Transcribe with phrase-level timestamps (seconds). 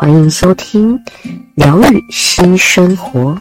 [0.00, 0.96] 欢迎收听
[1.56, 3.36] 疗愈新生活，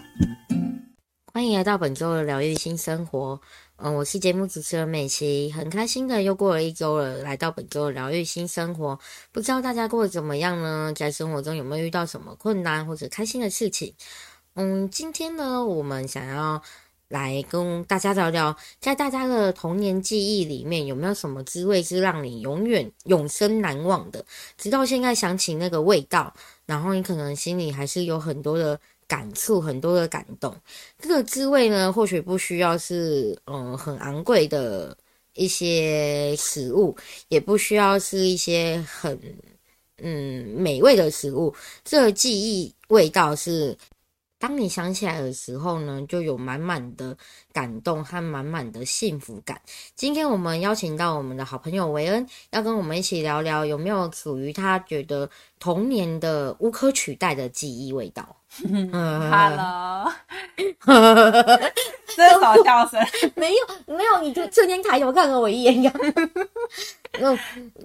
[1.31, 3.39] 欢迎来到本周的疗愈新生活。
[3.75, 8.97] 嗯，我是节目主持人美琪，很开心的又过了一周了，来到本周的疗愈新生活。
[9.31, 10.91] 不知道大家过得怎么样呢？
[10.95, 13.93] 在生活中有没有遇到什么困难或者开心的事情？
[14.55, 16.59] 嗯，今天呢，我们想要
[17.09, 24.25] 来跟大家聊聊，在大家的童年记忆里面，有没有什么滋味是让你永远永生难忘的？
[24.57, 26.33] 直到现在想起那个味道，
[26.65, 28.77] 然后你可能心里还是有很多的
[29.07, 30.53] 感触，很多的感动。
[30.99, 34.95] 这个滋味呢，或许不需要是嗯很昂贵的
[35.33, 36.93] 一些食物，
[37.29, 39.17] 也不需要是一些很
[39.99, 41.55] 嗯美味的食物。
[41.85, 43.77] 这个记忆味道是。
[44.39, 47.17] 当你想起来的时候呢，就有满满的
[47.51, 49.59] 感动和满满的幸福感。
[49.95, 55.27] 今天我们邀请到我们的好朋友维恩，要跟我们一起聊聊有没有属于他觉得
[55.59, 58.35] 童年的无可取代的记忆味道。
[58.61, 60.13] Hello，
[60.55, 62.99] 这是什么笑声？
[63.35, 65.93] 没有，没有，你就瞬间抬头看了我一眼。
[67.19, 67.31] 那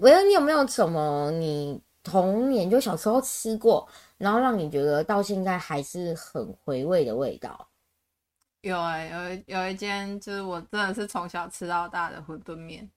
[0.01, 3.87] 维恩，你有没有什么你童年就小时候吃过？
[4.23, 7.67] 然后让你觉得到现在还是很回味的味道。
[8.61, 12.89] 有哎、欸，有有一间就是我真的是从小吃到大的馄饨面。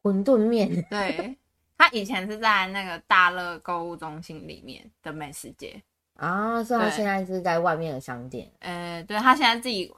[0.00, 1.36] 馄饨面，对，
[1.76, 5.82] 他以前是在那个大乐购物中心里面的美食街
[6.14, 8.48] 啊，所以他现在是在外面的商店。
[8.60, 9.92] 呃，对，他现在自己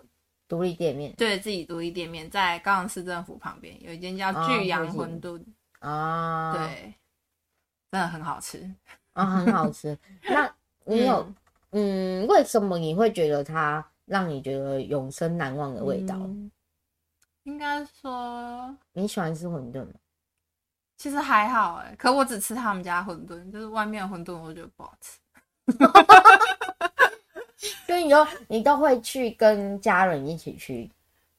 [0.49, 5.45] 独立店面，对自己独立店面在高雄市政府旁边有一间叫巨阳馄饨
[5.81, 6.95] 啊，对，
[7.91, 8.75] 真的很好吃
[9.13, 9.99] 啊，很好吃。
[10.23, 10.55] 那
[10.85, 11.27] 你有
[11.71, 16.17] 嗯，嗯，为什么你会觉得它让你觉得永生难忘的味道？
[16.17, 16.51] 嗯、
[17.45, 19.93] 应该说你喜欢吃馄饨吗？
[20.97, 25.19] 其实还好哎，可我只吃他们家馄饨，就是外面的馄饨我觉得不好吃。
[27.87, 30.91] 所以你都你都会去跟家人一起去？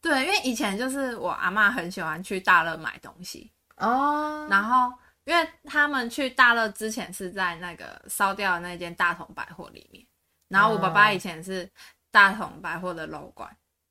[0.01, 4.91] 对，因为以前就是我阿妈很喜欢去大乐买东西哦，然后。
[5.25, 10.05] 因为他们去大乐之前是在那个烧掉的那间大同百货里面，
[10.49, 11.69] 然后我爸爸以前是
[12.11, 13.49] 大同百货的楼管。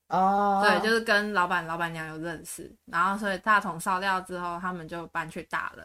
[0.09, 5.83] 哦，对，就是跟老板老板娘有认识，然后所以大同烧掉之后，他们就搬去大乐，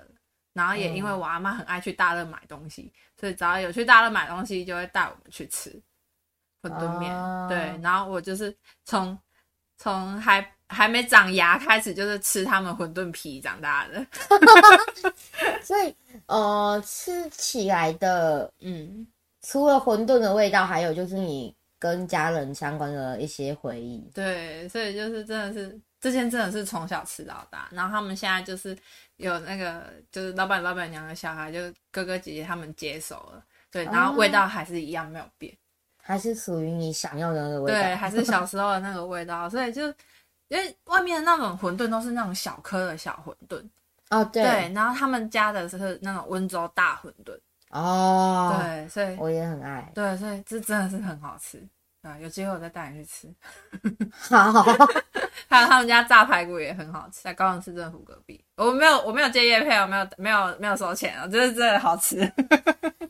[0.53, 5.71] 然后也因为我阿妈很爱去大乐买东西，所以只要有去大乐买东西，就会带我们去吃
[6.61, 7.15] 馄饨面，
[7.49, 8.55] 对，然后我就是
[8.85, 9.19] 从
[9.79, 10.58] 从还。
[10.69, 14.07] 还没长牙，开始就是吃他们馄饨皮长大的，
[15.65, 15.95] 所以
[16.27, 19.07] 呃，吃起来的，嗯，
[19.41, 23.99] 除了馄饨的味道，还有就是你跟家人相关的一些回忆。
[24.13, 28.77] 对，所以就是真的是这件真的是从小吃到大，然后他们现在就是
[29.17, 33.43] 有那个就是老板老板娘的小孩，就哥哥姐姐他们接手了，
[33.73, 35.57] 对，然后味道还是一样没有变，
[36.03, 39.91] 还是属于你想要的那个味道，对，还是小时候的那个味道，所以就。
[40.49, 43.63] 因为外面的那种馄饨都是那种小颗的小馄饨。
[44.11, 47.39] 哦，对，对，然后他们家的是那种温州大馄饨。
[47.71, 51.63] 哦，对，所以我也很爱，对，所以这真的是很好吃
[52.09, 52.17] 啊！
[52.21, 53.35] 有机会我再带你去吃。
[54.35, 54.63] 好，
[55.49, 58.43] 还有他们家炸排骨也很好吃，在高雄市政府隔壁。
[58.57, 62.21] 我没有，我没有借叶配，我没有，没有，没有收钱哦，就是真的好吃。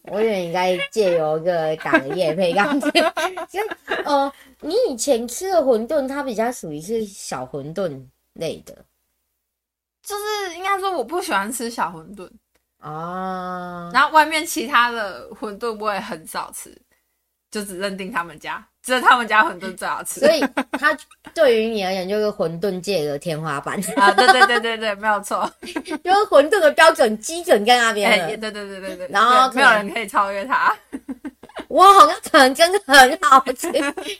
[0.04, 2.90] 我以为应该借由一个打个业配样子，
[3.48, 3.60] 就
[4.04, 4.32] 呃。
[4.60, 8.74] 你以前吃的馄饨，它比较属于是小馄饨类的，
[10.02, 12.28] 就是应该说我不喜欢吃小馄饨
[12.80, 13.88] 啊。
[13.94, 16.76] 然后外面其他的馄饨我也很少吃，
[17.50, 20.20] 就只认定他们家，只有他们家馄饨最好吃。
[20.20, 20.40] 所以
[20.72, 20.96] 它
[21.34, 24.10] 对于你而言就是馄饨界的天花板啊！
[24.12, 28.10] 对对对对对，没有错， 就是馄饨的标准基准在那边。
[28.10, 30.76] 哎，对对对对对，然后没有人可以超越它。
[31.68, 33.70] 我，好像可能真的很好吃，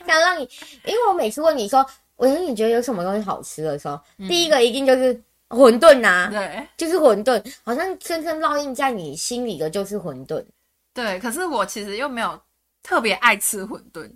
[0.05, 0.47] 想让你，
[0.85, 1.85] 因为我每次问你说，
[2.15, 5.15] 我说你觉得有什么东西好吃的时候，嗯、第一个一定就是
[5.47, 10.43] 馄饨呐，对，就是馄饨，好像深深烙印在你心里的就是馄饨。
[10.93, 12.39] 对，可是我其实又没有
[12.81, 14.09] 特别爱吃馄饨，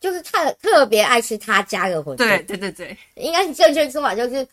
[0.00, 2.16] 就是特特别爱吃他家的馄饨。
[2.16, 4.46] 对对对对，应该是正确说法就是，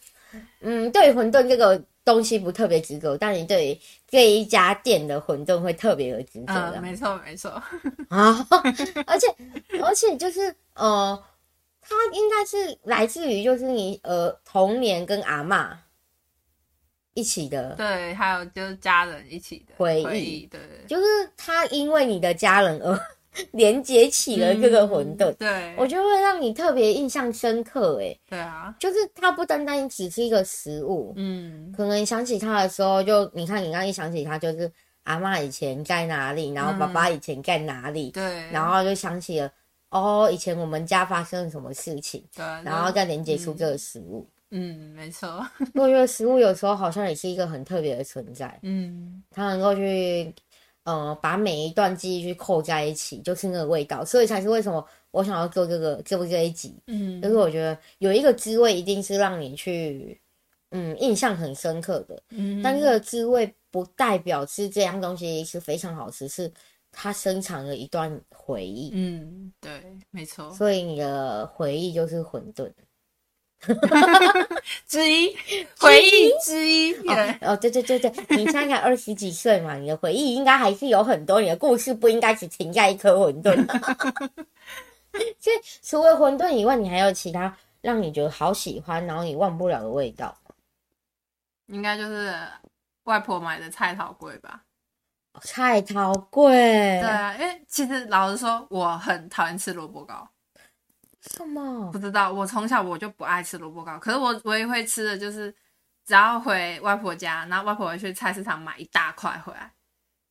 [0.61, 6.73] 嗯，对馄饨这个东西不特别执着，但你对于这一家店的馄饨会特别有执着的。
[6.75, 7.49] 嗯，没错没错
[8.09, 8.47] 啊，
[9.05, 9.27] 而且
[9.83, 11.21] 而且就是呃，
[11.81, 15.75] 它应该是来自于就是你呃童年跟阿嬷
[17.13, 21.03] 一起的，对，还有就是家人一起的回忆对，就是
[21.35, 22.97] 他因为你的家人而。
[23.53, 27.99] 连接起了这个馄饨，嗯，对，我觉得会让你特别印象深刻。
[28.01, 34.71] 哎，对啊，就是它不单单只是一个食物，嗯，可能想起它的时候，就你看，你刚一想起它，就是
[35.03, 39.51] 阿妈以前在哪里，然后爸爸以前在哪里，对，嗯，然后就想起了
[39.89, 45.45] 哦，以前我们家发生了什么事情，对，然后再连接出这个食物，嗯，嗯，没错，
[45.75, 50.33] 我觉得食物有时候好像也是一个很特别的存在，嗯，它能够去。
[50.87, 54.81] 呃，把每一段记忆去扣在一起，就是那个味道，所以才是为什么
[55.11, 60.17] 我想要做这个，这不这一集，嗯，就是我觉得有一个滋味一定是让你去，
[60.71, 66.49] 嗯，印象很深刻的，嗯，但这个滋味不代表是这样东西是非常好吃，是
[66.89, 72.71] 它深藏了一段回忆，嗯，对，没错，所以你的回忆就是馄饨。
[74.87, 75.35] 之一
[75.79, 83.55] 回忆之一，哦，哦，对对对对，你现在二十几岁嘛，你的回忆应该还是有很多，你的故事不应该只停在一颗馄饨。
[85.39, 90.37] 所以除了馄饨以外，你还有其他让你觉得好喜欢，然后你忘不了的味道？
[91.67, 92.33] 应该就是
[93.03, 94.61] 外婆买的菜桃粿吧。
[95.41, 100.27] 菜桃粿，对啊，因为其实老实说，我很讨厌吃萝卜糕。
[101.21, 101.91] 什么？
[101.91, 103.97] 不知道，我从小我就不爱吃萝卜糕。
[103.99, 105.53] 可是我唯一会吃的就是，
[106.05, 109.71] 只要回外婆家，然后外婆会去菜市场买一大块回来，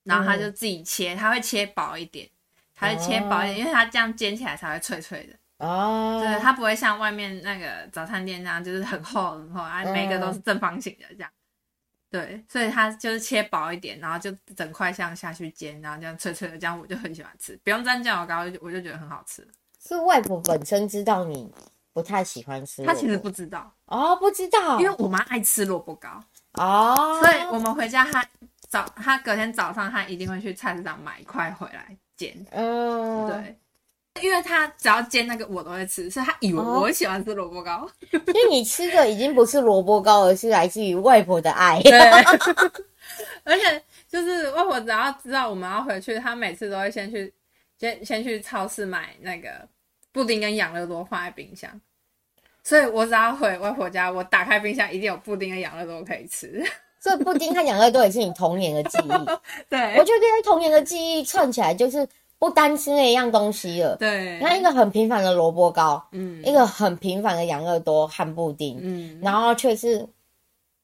[0.04, 2.28] 然后他就自己切，他会切薄一点，
[2.74, 5.36] 他会切薄一点，因为他这样煎起来才会脆脆的。
[5.58, 11.30] 哦，对，它不会像外面那个早餐店那样，就是很厚很厚，啊，每个都是正方形的这样。
[12.10, 19.48] 对，所以它就是切薄一点，然后就整块像下去煎，然后这样脆脆的，这样我就很喜欢吃，不用蘸酱油膏，我就觉得很好吃。
[19.86, 21.48] 是外婆本身知道你
[21.92, 26.08] 不太喜欢吃，她其实不知道哦，不知道，因为我妈爱吃萝卜糕
[26.54, 28.26] 哦，所以我们回家，她
[28.68, 41.98] 早她隔天早上，她一定会去菜市场买一块回来煎，嗯，对，因为她只要煎那个我都会吃，所以她以为我喜欢吃萝卜糕，因为你吃的已经不是萝卜糕，而是来自于外婆的爱，对，
[43.44, 47.32] 而且就是外婆只要知道我们要回去，她每次都会先去
[47.78, 49.66] 先先去超市买那个。
[50.16, 51.70] 布丁跟养乐多放在冰箱，
[52.62, 56.64] 所以我只要回外婆家，我打开冰箱一定有布丁跟养乐多可以吃。
[56.98, 59.10] 所以布丁和养乐多也是你童年的记忆。
[59.68, 62.08] 对，我觉得这些童年的记忆串起来，就是
[62.38, 63.94] 不单吃那一样东西了。
[63.96, 70.08] 对，你看一个很平凡的萝卜糕，嗯，一个很平凡的养乐多和布丁，嗯，然后却是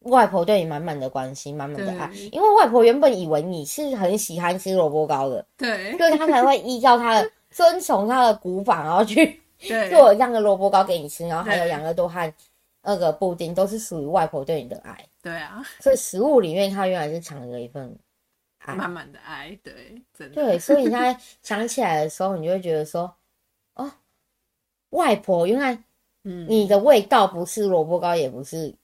[0.00, 2.10] 外婆对你满满的关心，满满的爱。
[2.32, 7.30] 因为外婆原本以为你是很喜欢吃萝卜糕的，对，所以她才会依照她的。
[7.52, 9.40] 遵从他的古法，然后去
[9.90, 12.34] 做这样的萝卜糕给你吃，然后还有两个多和
[12.82, 15.06] 那个布丁，都是属于外婆对你的爱。
[15.22, 17.96] 对啊，所以食物里面它原来是藏着一份
[18.58, 19.56] 爱，满满的爱。
[19.62, 20.34] 对，真的。
[20.34, 23.14] 对，所以你现在想起来的时候，你就会觉得说，
[23.74, 23.88] 哦，
[24.90, 25.74] 外婆原来，
[26.24, 28.74] 嗯，你的味道不是萝卜糕，也不是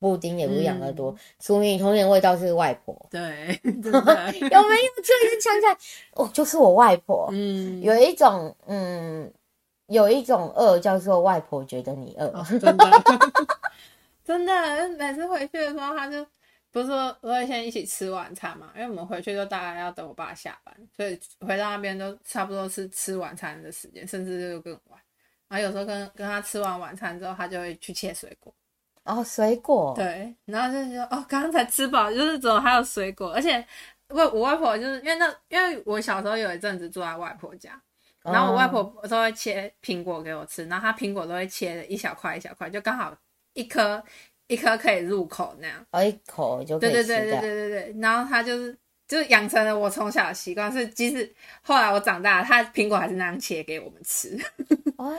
[0.00, 2.96] 布丁，也不是养乐多，属于你童年味道是外婆。
[3.10, 3.20] 对，
[3.62, 4.02] 有没有？
[4.02, 5.76] 突然间想起来，
[6.14, 7.28] 哦，就是我外婆。
[7.32, 9.30] 嗯，有一种，嗯，
[9.86, 12.26] 有一种饿叫做外婆觉得你饿。
[12.28, 12.86] 哦， 真的，
[14.24, 16.26] 真的，每次回去的时候，他就
[16.70, 24.98] 不是说我会先一起吃晚餐嘛，因为我们回去就大概要等我爸下班，所以回到那边都差不多是吃晚餐的时间，甚至就更晚。
[25.48, 28.54] 然后有时候跟跟他吃完晚餐之后，他就会去切水果。
[29.04, 33.32] 哦，水果对，然后就说哦，刚刚才吃饱，就是怎么还有水果？
[33.32, 33.64] 而且
[34.08, 37.80] 我我外婆就是因为那，因为我小时候有一阵子住在外婆家，
[38.22, 43.16] 然后我外婆都会切苹果给我吃，然后她苹果都会切的一小块一小块，就刚好
[43.54, 44.02] 一颗
[44.46, 47.04] 一颗可以入口那样，哦，一口就可以吃。
[47.04, 48.78] 对对对对对对对，然后她就是。
[49.10, 51.28] 就是养成了我从小的习惯，是即使
[51.62, 54.38] 后来我长大了，他苹果还是那样切给我们吃。
[54.96, 55.12] 哦，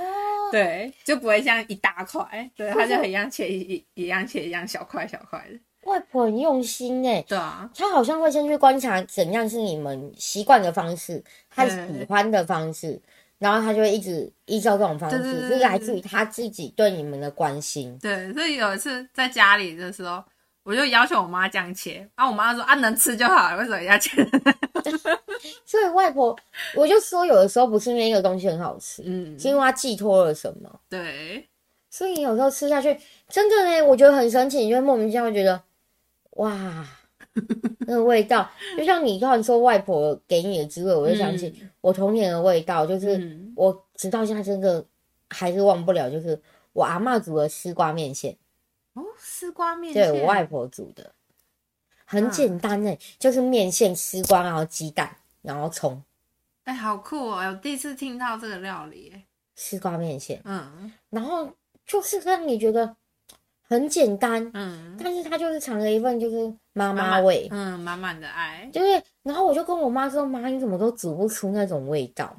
[0.50, 5.60] 对，就不会像一大块，对，他就很一样切一一样切一样小块小块的。
[5.84, 12.98] 外婆很用心哎，对啊，他好像会先去观察怎样是你们习惯的方式，他喜欢的方式，
[13.40, 18.00] 然后他就会一直依照这种方式，是来自于他自己对你们的关心。
[18.02, 20.24] 对，所以有一次在家里的时候。
[20.64, 24.24] 我就要求我妈这样切，啊，我妈说啊，能吃就好了，为什么要切？
[25.66, 26.38] 所以外婆，
[26.76, 30.80] 我就说有的时候不是那个东西很好吃，嗯，是因为它寄托了什么？
[30.88, 31.48] 对，
[31.90, 32.96] 所以有时候吃下去，
[33.28, 35.60] 真的呢，我觉得很神奇，你会莫名其妙觉得
[36.32, 36.86] 哇，
[37.88, 44.86] 那个味道，就像你刚才说外婆给你的滋味，我就想起我童年的味道，就是我直到现在真的
[45.30, 46.40] 还是忘不了，就是
[46.74, 48.38] 我阿嬷煮的丝瓜面线。
[49.22, 51.14] 哦，丝瓜面线，对，我外婆煮的，
[52.06, 56.02] 很简单哎，就是面线、丝瓜，然后鸡蛋，然后葱。
[56.64, 57.38] 哎，好酷哦！
[57.38, 59.14] 我第一次听到这个料理，
[59.56, 60.42] 丝瓜面线。
[60.46, 61.50] 嗯，然后
[61.86, 62.96] 就是让你觉得
[63.68, 68.70] 很简单，嗯，但是它就是藏了一份就是妈妈味，嗯，满满的爱。
[68.72, 72.36] 就是，然后我就跟我妈说：“妈，你怎么都煮不出那种味道？”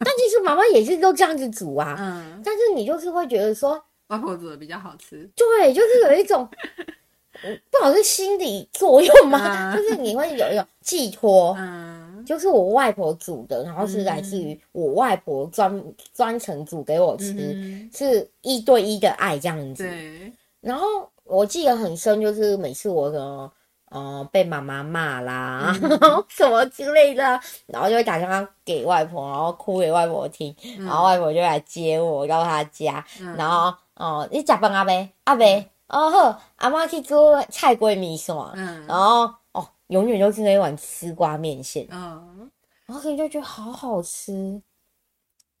[0.00, 3.82] 但其实妈妈也是都这样子煮啊，嗯，但是你就是会觉得说。
[4.12, 6.46] 外婆煮的比较好吃，对，就是有一种，
[7.70, 9.72] 不好是心理作用吗？
[9.72, 19.82] 嗯、就是你会有一种寄托，嗯，就是我外婆煮的，然后是来自于我外婆专专程煮给我吃，嗯、是一对一的爱这样子。
[19.84, 20.86] 对，然后
[21.24, 23.50] 我记得很深，就是每次我的。
[23.94, 27.22] 哦，被妈妈骂啦，嗯、 什么之类的，
[27.66, 33.70] 然后就会打电话给外婆，然后哭给外婆听，嗯、然后外婆就来接我到她家，嗯、然后
[34.02, 35.44] 哦，你食饭阿伯阿伯，
[35.86, 42.50] 哦好，阿妈去做菜龟米线，嗯，然后哦，永远都是那一碗丝瓜面线，嗯，
[42.84, 44.60] 然后你就觉得好好吃。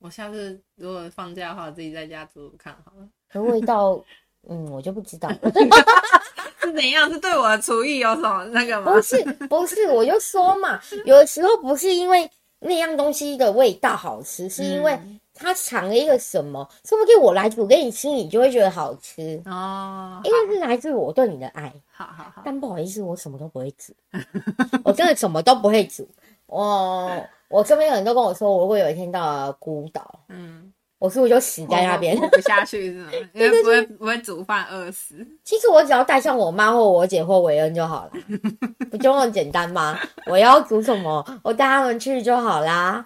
[0.00, 4.02] 我下次如果放假的话，自己在家煮煮看好了，可味道，
[4.50, 5.30] 嗯，我就不知道。
[6.62, 7.08] 是怎样？
[7.08, 8.92] 是对我的厨艺有什么那个吗？
[8.92, 14.98] 不是，不是，我就说嘛，有的时候不是因为那样东西的味道好吃，是因为
[15.34, 20.20] 它藏了一个什么，说不定我来煮给你吃，你就会觉得好吃哦。
[20.24, 21.72] 因为是来自我对你的爱。
[21.90, 22.42] 好好好。
[22.44, 23.92] 但不好意思，我什么都不会煮，
[24.84, 26.08] 我真的什么都不会煮。
[26.46, 27.10] 我
[27.48, 30.72] 我身边有人都跟我说，我如果有一天到了孤岛，嗯。
[30.98, 33.10] 我是不是就死在那边，活不下去是吗？
[33.34, 35.16] 因为不会不会煮饭饿死。
[35.42, 38.12] 其实我只要带上我妈或我姐或韦恩就好了，
[38.88, 39.98] 不就那么简单吗？
[40.30, 43.04] 我要煮什么，我带他们去就好啦。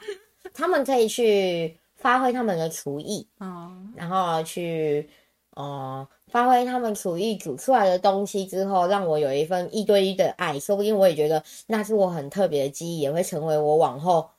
[0.53, 1.75] 他们可以去
[2.07, 5.11] 发挥他们的厨艺，嗯，然后去
[5.57, 14.31] 呃发挥他们厨艺煮出来的东西之后，让我有一份一对一的爱，说不定我也觉得那是我很特别的记忆，也会成为我往后。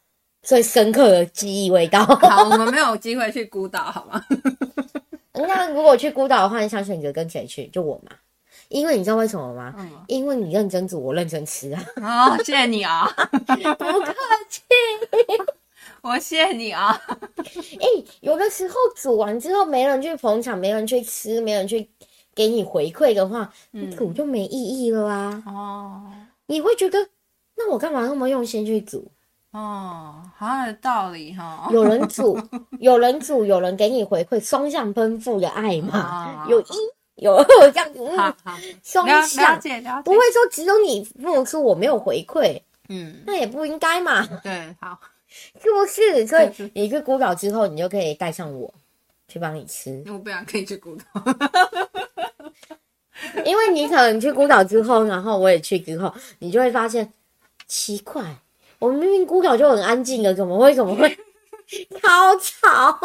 [0.44, 2.06] 最深刻的记忆味道。
[2.06, 4.24] 好，我们没有机会去孤岛，好吗？
[5.34, 7.68] 那如果去孤岛的话，你想选择跟谁去？
[7.68, 8.16] 就我嘛，
[8.70, 9.74] 因为你知道为什么吗？
[9.78, 11.84] 嗯，因为你认真煮，我认真吃啊。
[11.98, 13.36] 哦，谢谢你啊， 不
[14.00, 14.16] 客
[14.50, 14.62] 气，
[16.04, 17.00] 我谢谢你啊。
[17.38, 21.90] 哎、欸，有的时候煮完之后，没人去捧场，没人去吃，没人去
[22.36, 25.44] 给你回馈的话，你煮就没意义了啊。
[25.46, 26.04] 哦，
[26.48, 27.10] 你会觉得，
[27.56, 29.12] 那我干嘛那么用心去煮？
[29.52, 31.68] 哦，好有道理哈！
[31.72, 32.40] 有人煮，
[32.80, 36.66] 有人煮，有人给你回馈，双向奔赴的爱嘛，有一
[37.16, 38.00] 有 二这样子，
[38.84, 44.24] 双向，了解了解，不会说只有你付出，我没有回馈，嗯，那也不应该嘛。
[44.44, 46.26] 对，好，是不是？
[46.28, 48.74] 所以你去孤岛之后，你就可以带上我
[49.28, 50.04] 去帮你吃。
[50.08, 51.24] 我不想可以去孤岛，
[53.46, 57.12] 因为你可能去孤岛之后，然后我也去之后，你就会发现
[57.68, 58.24] 奇怪。
[58.80, 61.10] 我们明明孤岛就很安静的，怎么会怎么会
[62.02, 63.00] 超吵？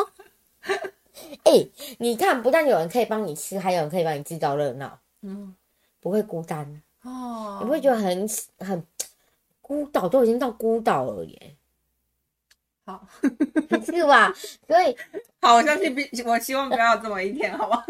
[1.45, 5.55] 哎、欸，你看，不但有人可以帮你吃，还有人可以帮你制造热闹，嗯，
[6.01, 8.87] 不会孤单哦，你不会觉得很很
[9.61, 11.57] 孤岛都已经到孤岛了耶？
[12.93, 13.07] 好，
[13.85, 14.33] 是吧？
[14.67, 14.97] 所以，
[15.41, 17.85] 好，我相信比我希望不要有这么一天，好吧？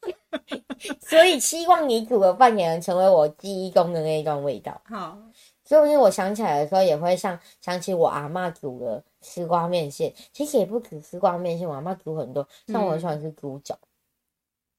[1.00, 4.80] 所以希望你煮的饭也能成为我记忆中的那一段味道。
[4.84, 5.18] 好。
[5.64, 10.10] 所以我想起来的时候，也会像想起我阿妈煮的丝瓜面线。
[10.32, 12.48] 其实也不止丝瓜面线，我阿妈煮很多。
[12.68, 13.78] 像我很喜欢吃猪脚。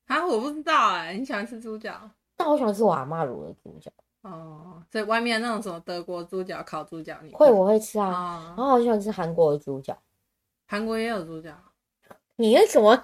[0.07, 2.09] 啊，我不知道哎，你喜欢吃猪脚？
[2.35, 3.91] 但我喜欢吃我阿妈卤的猪脚。
[4.21, 8.09] 哦，所以外面那种什么德国猪脚、烤猪脚，你会我会吃啊。
[8.09, 9.97] 哦、然后我喜欢吃韩国的猪脚。
[10.67, 11.51] 韩国也有猪脚？
[12.35, 12.95] 你那什么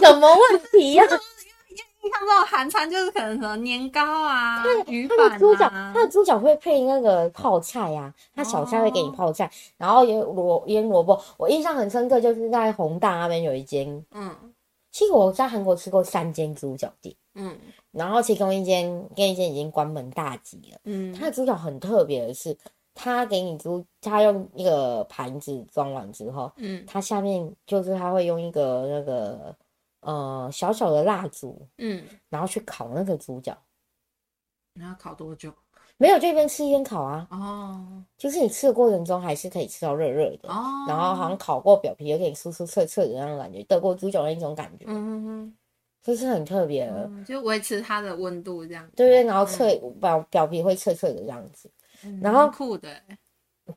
[0.00, 1.18] 什么问题呀、啊？
[2.02, 11.22] 你看这种韩餐就是可能什么年糕啊，对鱼板啊，它的猪脚，它的猪脚会配那个泡菜呀、啊，它小菜会给你泡菜，哦、然后也萝腌萝卜。
[11.36, 14.34] 我印象很深刻，就是在宏大那边有一间，嗯，
[14.90, 17.54] 其实我在韩国吃过三间猪脚店，嗯，
[17.92, 22.56] 然后其中一间跟一间已经关门大吉了，嗯，它的猪脚很特别的是，
[22.94, 29.56] 它给你猪，它用一个盘子装完之后，嗯，它下面就是它会用一个那个。
[30.02, 33.54] 呃，小小的蜡烛，嗯，然后去烤那个猪脚，
[34.72, 35.52] 你要烤多久？
[35.98, 37.28] 没有，就一边吃一边烤啊。
[37.30, 44.86] 哦，就是你吃的过程中还是可以吃到热热的哦，然后好像烤过表皮有点酥酥脆脆的那种感觉，德国猪脚的那种感觉。
[44.88, 45.54] 嗯哼哼，
[46.02, 48.88] 就是很特别的，嗯，就维持它的温度这样。
[48.96, 51.70] 对对，然后脆表、嗯、表皮会脆脆的这样子，
[52.22, 52.88] 然后酷的，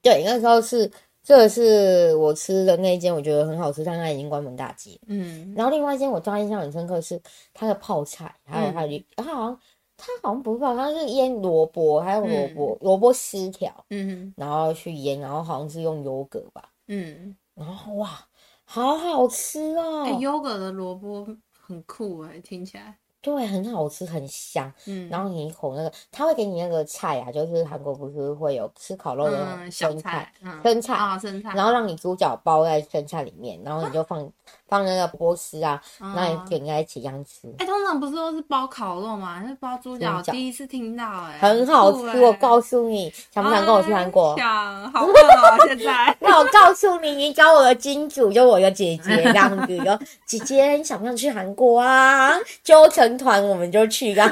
[0.02, 0.90] 对，那时候是
[1.22, 5.00] 这个是我吃的那一间，我觉得很好吃，但它已经关门大吉。
[5.08, 7.22] 嗯，然后另外一间我抓印象很深刻是
[7.54, 9.60] 它的泡菜，还有它的，它、嗯、好像
[9.98, 18.26] 它好像不是泡，它是腌萝卜，还有萝卜萝卜丝条，嗯，然后去腌，然后好像是用优格吧，嗯，然后哇，
[18.64, 21.28] 好好吃哦，哎，优格的萝卜。
[21.66, 22.98] 很酷哎、欸，听起来。
[23.22, 24.70] 对，很好吃，很香。
[24.86, 30.30] 嗯，然后你一口那个，他会给你那个菜啊，就是韩国不是会有吃烤肉的生菜，
[30.62, 34.32] 生菜啊，生菜，然后让你猪脚包在生菜里面，然后你就放、啊、
[34.74, 37.48] 放那个波斯啊，然后你点在一起这样吃。
[37.60, 39.46] 哎、欸，通常不是都是包烤肉吗？
[39.48, 42.08] 是包猪脚，第一次听到哎、欸，很好吃。
[42.08, 44.36] 欸、我告诉你，想不想跟我去韩国？
[44.36, 46.16] 想，好饿哦，现在。
[46.20, 52.34] 那我告诉你，你找我的金主，就我的姐姐这样子，就姐姐，你想不想去韩国啊？
[52.64, 53.84] 揪成团，我们就。
[53.94, 54.32] 去啊！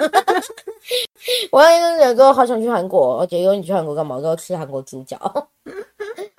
[1.52, 4.16] 我那个哥好想去韩国，我姐说你去韩国干嘛？
[4.16, 5.20] 我说吃韩国猪脚，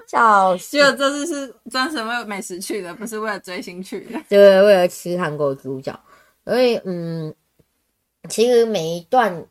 [0.06, 0.76] 笑死！
[0.78, 4.20] 就这次是专程为美食去的，不是为了追星去的。
[4.28, 5.98] 对，为了吃韩国猪脚。
[6.44, 7.34] 所以，嗯，
[8.28, 9.44] 其实每一段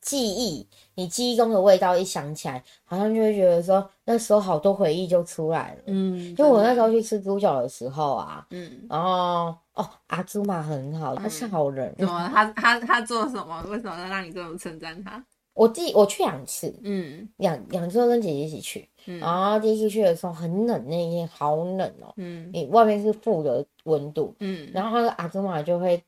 [0.00, 0.66] 记忆。
[0.96, 5.82] 你记忆中的味道一想起来，好像就会觉得说那时候好多回忆就出来了。
[5.86, 11.94] 嗯，就我那时候去吃猪脚的时候啊，嗯，然后哦，阿祖玛很好，他是好人。
[11.96, 12.30] 怎么？
[12.34, 13.64] 他他他做什么？
[13.70, 15.24] 为什么要让你这么称赞他？
[15.52, 18.88] 我第我去两次，嗯，两两次都跟姐姐一起去。
[19.06, 22.12] 嗯，然后第一次去的时候很冷，那一天好冷哦。
[22.16, 24.34] 嗯，你外面是负的温度。
[24.38, 26.02] 嗯，然后那个阿祖玛就会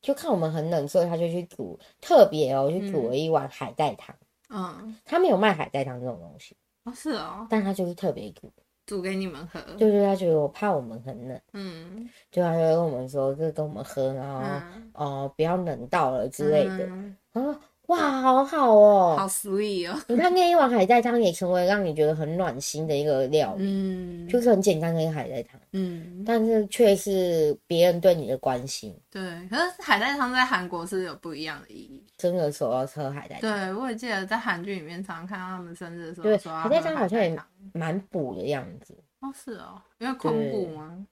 [0.00, 4.16] 就看我们很冷，所以他就去煮特别哦，去煮了一碗海带汤。
[4.48, 8.50] 嗯，他没有卖海带汤这种东西哦，是哦，但他就是特别煮
[8.86, 17.54] 煮给你们喝，就是，他觉得我怕我们很冷，嗯，就他就跟我们说，就跟我们喝，然后哦、嗯呃，不要冷到了之类的，嗯、然后。
[17.86, 20.00] 哇，好好哦，好 sweet 哦！
[20.08, 28.92] 你看那一碗海带汤也成为让你觉得很暖心的一个料理，嗯，就是很简单的一个海带汤，嗯，但是却是别人对你的关心。
[29.10, 32.04] 对，可是海带汤在韩国是有不一样的意义。
[32.18, 33.40] 生日的时候要喝海带汤。
[33.40, 37.38] 对，我也记得在韩剧里面常常看到他们生日的时候对，说海带汤好像也
[37.72, 38.96] 蛮补的样子。
[39.20, 41.06] 哦，是哦，因为空补吗？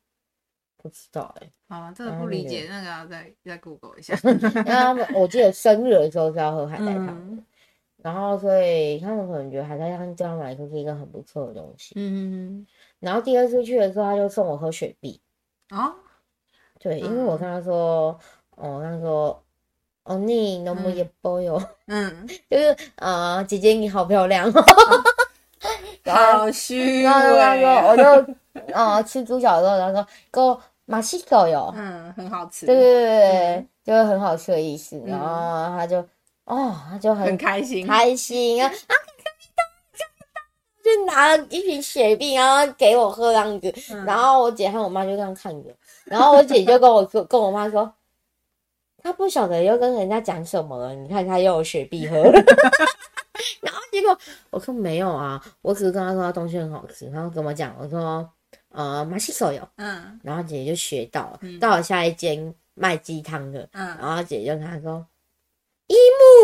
[0.84, 4.14] 不知道哎、欸，啊，这个不理解，那个要再再 Google 一下。
[4.68, 7.42] 他们我记得生日的时候是要喝海带汤、嗯，
[8.02, 11.94] 然后所以他们可能觉得海带汤对他们来说是一个很不错的东西。
[11.96, 12.66] 嗯，
[13.00, 15.18] 然后第二次去的时候，他就送我喝雪碧。
[15.70, 15.94] 哦，
[16.78, 18.20] 对，因为我跟他说，
[18.56, 19.42] 我跟，他说，
[20.02, 24.52] 哦，你那么也不哟，嗯， 就是呃，姐姐你好漂亮，
[26.04, 27.04] 好虚伪。
[27.04, 27.22] 他
[27.56, 28.34] 说，我就
[28.74, 30.60] 呃吃猪脚的时候，他说哥。
[30.86, 34.96] 马西狗哟，嗯，很好吃，对对对对、嗯，就是很好吃的意思。
[34.98, 35.98] 嗯、然后他就，
[36.44, 38.92] 哦，他就很，很开心，开心啊啊！
[40.84, 43.74] 就拿了一瓶雪碧，然后给我喝这样子。
[43.90, 47.90] 嗯、然后我姐和我妈就这样看着，然后我姐就跟我说， 跟我妈说，
[49.02, 50.94] 她不晓得又跟人家讲什么了。
[50.94, 52.16] 你看她又有雪碧喝，
[53.62, 54.18] 然后结果
[54.50, 58.28] 我说没有啊，我只是跟她说她东西很好吃，然后跟我讲，我说。
[58.74, 65.06] 呃，马西手有，嗯，然后姐姐就学到了，嗯、到了下一间卖鸡汤的，嗯，然后姐姐就跟他说，
[65.86, 65.94] 姨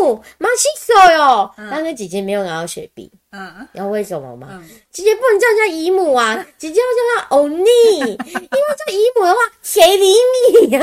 [0.01, 4.47] 母马西手有，但是姐姐没有拿到雪碧，嗯，你知道为什么吗？
[4.51, 10.13] 嗯、姐姐不能叫人家姨母啊， 姐姐要叫她欧尼，因为叫姨母的话，谁理
[10.61, 10.79] 你呀？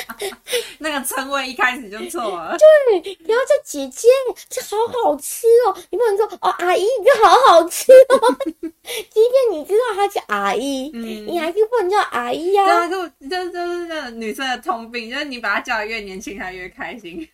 [0.78, 2.56] 那个称谓一开始就错了。
[2.58, 4.08] 对，你要叫姐姐，
[4.48, 5.76] 这好好吃哦。
[5.90, 8.36] 你不能说哦，阿姨，这好好吃哦。
[8.82, 12.88] 即便你知道她叫阿姨，嗯，你还是不能叫阿姨呀。
[12.88, 17.28] 这就这就是那个女生的通病，就是你把她叫得越年轻，她越开心。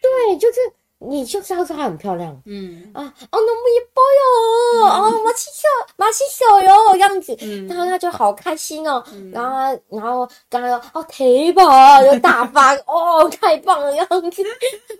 [0.00, 0.58] 对，就是。
[1.00, 2.90] 你就是要说她很漂亮，嗯。
[2.92, 14.42] 啊，哦，那么一包哟，哦，马西手，马西手哟，这样子，嗯，然后他就好开心哦，嗯、然后，然后刚刚说哦，腿吧，就大发，哦， 太棒了，这样子，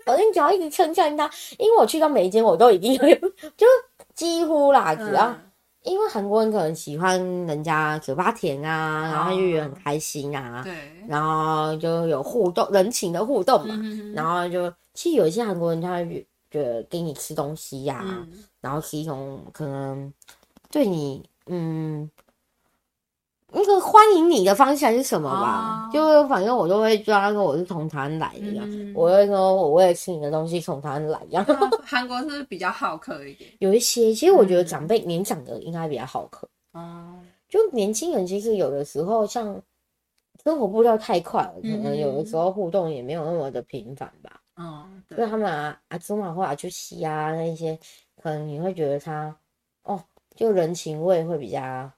[0.05, 2.99] 反正只要一直称赞他，因为我去到每一间我都已经有，
[3.57, 3.67] 就
[4.15, 5.27] 几乎啦，只要。
[5.27, 5.41] 嗯
[5.83, 10.73] 因为韩国人可能喜欢人家嘴巴甜啊，然后就觉得很开心啊，对，
[11.07, 20.13] 然后就有互动，人情的互动嘛，嗯、然后就其实有一些韩国人他会觉得给你吃东西呀、啊嗯，然后是一种可能
[20.69, 22.11] 对你嗯。
[23.51, 25.93] 那个欢迎你的方向是什么吧？Oh.
[25.93, 28.61] 就反正我都会抓说我是从台湾来的
[28.93, 31.43] 我会说我为了吃你的东西从台湾来一样。
[31.83, 33.49] 韩国是是比较好客一点？
[33.59, 36.47] 有一些，其实我觉得长辈、嗯、年长的应该比较好客。
[36.73, 39.59] 哦、oh.，就年轻人其实有的时候像
[40.43, 44.39] 生活步调太快了，可能有的时候互动也没有那么的频繁吧。
[44.61, 47.79] 嗯，对，他们啊阿祖玛或阿朱西啊那些，
[48.21, 49.33] 可能你会觉得他
[49.83, 50.03] 哦，
[50.35, 51.89] 就人情味会比较，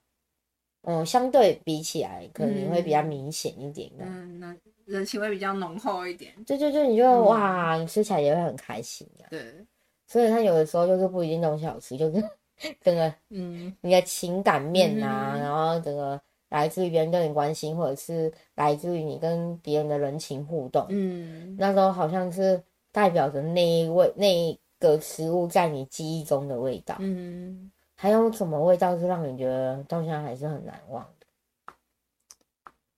[0.83, 4.05] 嗯，相对比起来，可能你会比较明显一点的。
[4.05, 6.31] 嗯，那人情味比较浓厚一点。
[6.45, 9.07] 对对对，你就哇，你吃起来也会很开心。
[9.31, 9.65] 对，
[10.05, 12.23] 所以他有的时候就是不一定东西好吃，就是
[12.79, 16.21] 整个嗯，你的情感面呐、啊，然后整个。
[16.51, 22.61] 来自于别人对你关心，或者是来自于你跟别人的人情互动，嗯，那时候好像是
[22.91, 31.25] 代表着那一味那一个食物在你记忆中的味道，嗯，还有什么味道是让你觉得到现在还是很难忘的？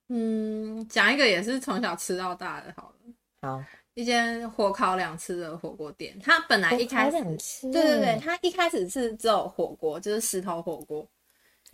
[0.08, 3.64] 嗯，讲一个也是从小吃到大的，好了，好，
[3.94, 11.08] 一间火烤两次的火锅店，它本来一开始，对对对，它一开始是只有火锅，就是石头火锅。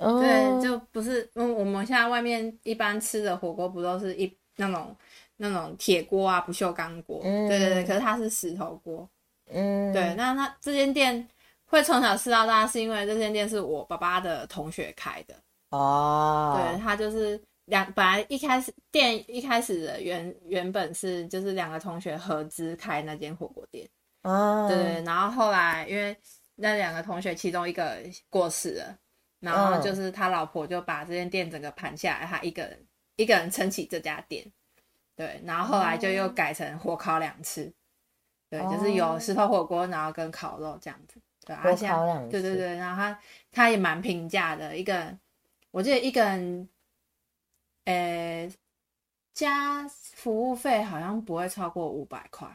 [0.03, 0.19] Oh.
[0.19, 4.97] 对，就不是，嗯，我们现在外面一般吃的火锅不都是一那种
[5.37, 9.07] 那种铁锅啊，不锈钢锅，嗯，对对对，可是它是石头锅，
[9.53, 11.29] 嗯，对，那那这间店
[11.67, 15.35] 会从小吃到大，是因为这间店是我爸爸的同学开的，
[15.69, 23.87] 哦，对，他就是两，本来一开始店一开始的原原本是就是两个同学合资开那间火锅店，
[24.23, 26.17] 哦，对对，然后后来因为
[26.55, 27.99] 那两个同学其中一个
[28.31, 28.97] 过世了。
[29.41, 34.45] 然后就是他老婆就把这间店整个盘下来，他一个人一个人撑起这家店，
[35.17, 35.41] 对。
[35.45, 37.73] 然后后来就又改成火烤两次，
[38.51, 41.57] 对，就是有石头火锅，然后跟烤肉这样子，对。
[41.57, 42.77] 火烤两次，对对对。
[42.77, 43.19] 然后他
[43.51, 45.19] 他也蛮平价的，一个人，
[45.71, 46.69] 我记得一个人，
[47.87, 48.53] 诶，
[49.33, 52.47] 加服务费好像不会超过五百块。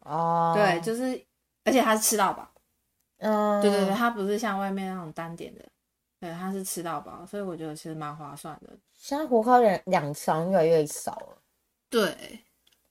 [0.00, 0.52] 哦。
[0.54, 1.24] 对，就是，
[1.64, 2.50] 而且他是吃到饱。
[3.18, 3.62] 嗯。
[3.62, 5.64] 对对对，他不是像外面那种单点的。
[6.22, 8.70] 对，他是吃到饱，所以我觉得其实蛮划算的。
[8.94, 11.36] 现在火烤两两餐越来越少了。
[11.90, 12.38] 对，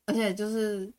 [0.05, 0.91] 而且就是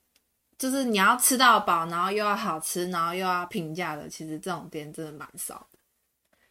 [0.57, 5.79] 就是你要吃到饱，然后又要好吃，然后又要平价的，其实这种店真的蛮少的。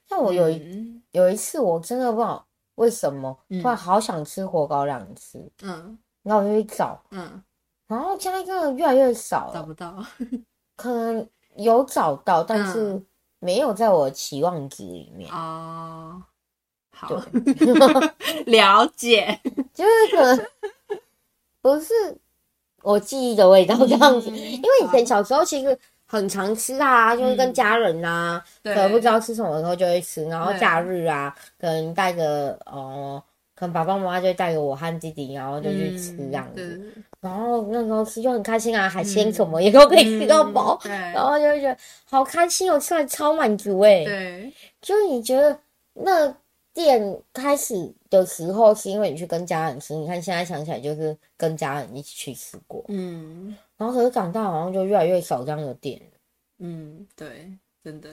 [0.08, 7.44] 像我有一、嗯、有一次，我真的不知道为什么突然好想吃火烤两次，嗯，然后我就去找，嗯，
[7.88, 10.06] 然后现在真的越来越少了，找不到，
[10.76, 13.04] 可能有找到，但是。
[13.41, 16.21] 嗯没有在我期望值里面哦。
[16.93, 17.10] 好，
[18.45, 19.39] 了解，
[19.73, 20.47] 就是可能
[21.62, 21.93] 不是
[22.84, 24.30] 我记忆的味道这样子。
[24.30, 30.23] 嗯、因为以前小时候其实很常吃啊，就是跟家人啊，嗯、可能不知道吃什么的时候就会吃。
[30.25, 33.23] 然后假日啊，可能带着哦。
[33.54, 36.82] 可能爸爸妈妈就带着我和弟弟，然后就去吃这样子。
[36.95, 40.77] 嗯、然后那时候吃就很开心啊，海鲜什么也都可以吃到饱。
[40.86, 44.03] 嗯、然后就会觉得好开心哦，吃完超满足哎。
[44.03, 45.57] 对，就你觉得
[45.93, 46.36] 那
[46.73, 52.84] 店开始的时候是因为你去跟家人吃，你看现在想起来就是跟家人一起去吃过。
[52.88, 53.55] 嗯。
[53.77, 56.01] 然后可是长大好像就越来越少这样的店。
[56.57, 57.51] 嗯，对，
[57.84, 58.10] 真的。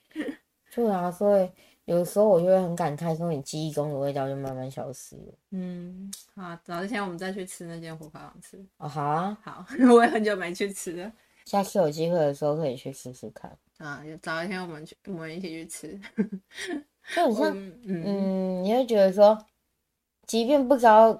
[0.74, 1.48] 对啊，所以。
[1.92, 5.34] 有时候我就会很感慨，说你记忆中的味道就慢慢消失了。
[5.50, 8.64] 嗯，好，早之前我们再去吃那间火烤好吃。
[8.78, 11.12] 哦，好啊，好， 我也很久没去吃了，
[11.44, 13.54] 下次有机会的时候可以去试试看。
[13.76, 16.00] 啊，早一天我们去，我们一起去吃。
[17.14, 19.38] 就很像，嗯，嗯，你会觉得说，
[20.26, 21.12] 即便不知道，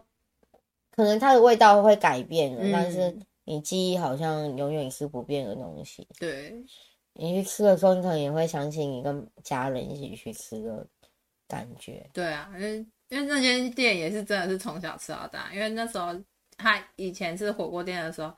[0.91, 6.09] 可能它的味道会改变了，嗯、但是你记忆好像永远是不变的东西。
[6.19, 6.65] 对。
[7.15, 10.87] 你去吃的时候，你可能也会想起你跟家人一起去吃的
[11.47, 12.09] 感觉。
[12.13, 15.53] 对啊，因为因为那间店也是真的是从小吃到大。
[15.53, 16.15] 因为那时候
[16.57, 18.33] 他以前是火锅店的时候，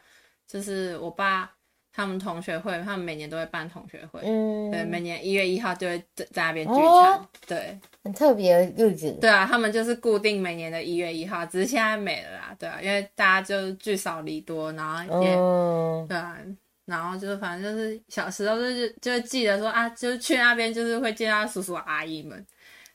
[0.48, 1.50] 就是我爸
[1.92, 9.12] 他们同学会，他们每年都会办同学会，嗯，对，每年一月一号就会在在那边聚餐，哦、对，很特别的日子。
[9.20, 16.36] 对啊，他们就是固定每年的一月一号，只是现在没了啦，对啊，因为大家就聚少离多，然后也，嗯、对啊。
[16.86, 22.46] 然后就是，反正就是小时候就是就记得说啊，就是去那边就是会见到叔叔阿姨们，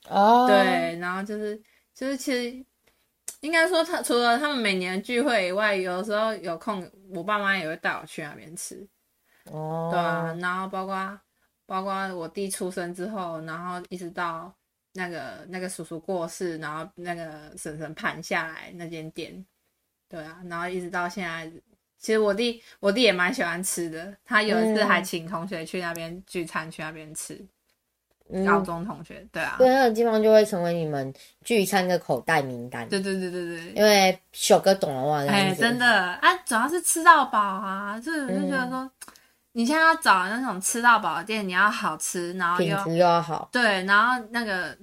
[0.08, 1.60] 哦，对，然后就是
[1.92, 2.64] 就是其实
[3.40, 8.86] 应该说他除了他们每年聚会以外，有时候有空，我爸妈也会带我去那边吃，
[9.50, 11.20] 哦，对啊，然后包括
[11.66, 14.54] 包括我弟出生之后，然后一直到
[14.92, 19.44] 那个那个叔叔过世，然后那个婶婶盘下来那间店，
[20.08, 21.50] 对啊，然后一直到现在。
[22.00, 27.38] 其实我弟我弟也蛮喜欢吃的，他有一次还请同学去那边聚餐，去那边吃。
[28.32, 31.12] 嗯、高中同学，对啊，对，那个地方就会成为你们
[31.44, 32.88] 聚餐的口袋名单。
[32.88, 38.90] 对对对对对，因为小哥懂了嘛，哎，真的啊，主要是吃到饱啊，就是就觉得说，嗯、
[39.50, 44.78] 你现在要找那种吃到饱的店，你要好吃，然后又品质又要好，对，然后那个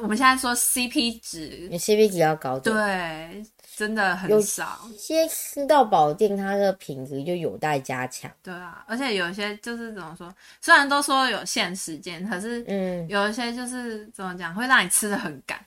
[0.00, 3.44] 我们现在说 CP 值，你 CP 值要高，对，
[3.76, 4.80] 真的很少。
[4.90, 8.30] 有些吃到饱店，它的品质就有待加强。
[8.42, 15.58] 对啊，而且有一些就是怎么说，虽然都说有限时间，可是嗯，有一些就是怎么讲，会让你吃的很赶。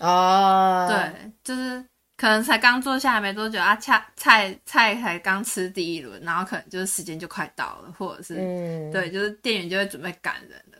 [0.00, 1.84] 哦，对，就是
[2.16, 10.78] 可能才刚坐下来没多久啊，菜菜菜才刚吃第一轮，然后可能就是时间就快到了，或者是、嗯、对，就是店员就会准备赶人了。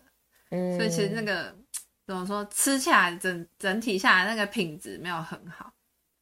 [0.51, 1.55] 嗯，所以其实那个。
[2.09, 2.43] 怎么说？
[2.47, 5.71] 吃起来整整体下来那个品质没有很好，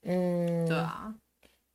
[0.07, 1.13] 嗯，对啊，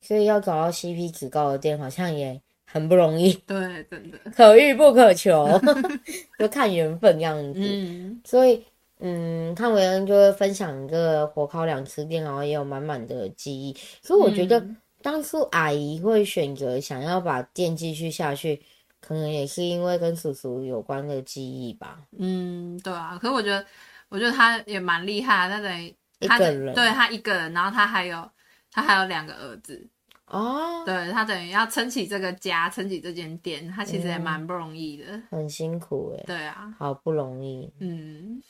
[0.00, 5.46] 所以要找到 CP 值高的店好像也很不容易， 对，真的 可遇不可求，
[6.38, 7.60] 就看缘分这样子。
[7.62, 8.64] 嗯，所以
[9.00, 13.76] 嗯，看维恩就会分享一个火烤两吃店，然后也有满满的记忆。
[14.02, 14.64] 所以我觉得
[15.02, 18.62] 当初阿姨会选择想要把店继续下去，
[19.00, 22.00] 可能也是因为跟叔叔有关的记忆吧。
[22.18, 23.64] 嗯，对啊，可是我觉得。
[24.08, 25.94] 我觉得他也蛮厉害，他等于
[26.28, 28.30] 他对他一个人，然后他还有
[28.70, 29.86] 他还有两个儿子
[30.26, 38.42] 哦，对他等于要撑起这个家，撑起这间店，他其实也蛮不容易的，嗯、很辛苦哎，对啊，好不容易，嗯，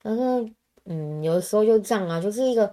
[0.00, 0.52] 但是
[0.84, 2.72] 嗯，有时候就这样啊，就是一个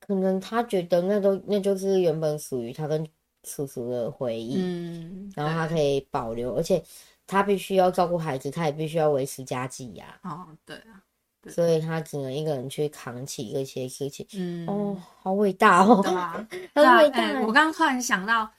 [0.00, 3.06] 可能他觉得那都那就是原本属于他跟
[3.44, 6.82] 叔叔的回忆，嗯，然后他可以保留，而且
[7.26, 11.02] 他必须要照顾孩子，他也必须要维持家计呀，哦，对啊。
[11.48, 14.26] 所以他只能一个人去扛起一些事情。
[14.34, 17.18] 嗯，哦，好伟大哦，对啊，很伟大。
[17.18, 18.50] 欸、我刚刚突然想到，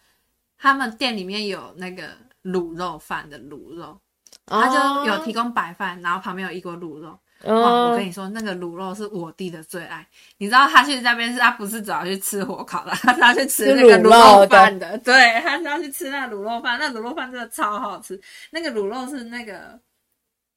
[0.57, 2.03] 他们店里面有那个
[2.43, 3.99] 卤肉饭的卤肉，
[4.45, 7.17] 他就有提供白饭，然后旁边有一锅卤肉。
[7.45, 10.05] 哇，我跟你说，那个卤肉是我弟的最爱。
[10.39, 14.97] 你知道他去那边是，他不是主要去吃火烤的，他是要去吃那个卤肉饭的。
[14.97, 18.19] 对，他是要去吃那个卤肉饭，那卤肉饭真的超好吃。
[18.51, 19.79] 那个卤肉是那个。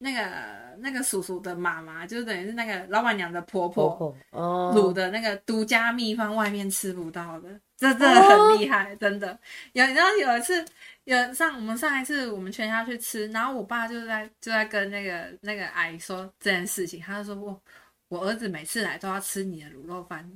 [0.03, 9.39] 那个那个叔叔的妈妈，就是等于是那个老板娘的婆婆卤的那个独家秘方，外面吃不到的，这真的很厉害，真的。
[9.71, 10.65] 有然后有一次，
[11.05, 17.61] 有上我们上一次我们全家去吃，然后我爸就在就在跟那个那个阿姨说这件事情，他就说我
[18.09, 20.29] 我儿子每次来都要吃你的卤肉饭，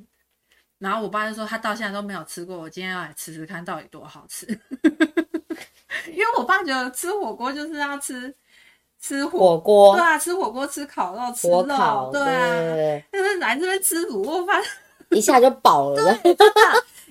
[0.79, 4.45] 然后我爸就说他到现在都没有吃过，我今天要来吃吃看到底多好吃，
[6.07, 8.33] 因为我爸觉得吃火锅就是要吃。
[8.99, 13.01] 吃火锅，对啊，吃火锅，吃烤肉，吃肉，烤对啊。
[13.11, 14.61] 但是来这边吃卤肉饭，
[15.11, 15.95] 一下就饱了。
[15.95, 16.31] 对，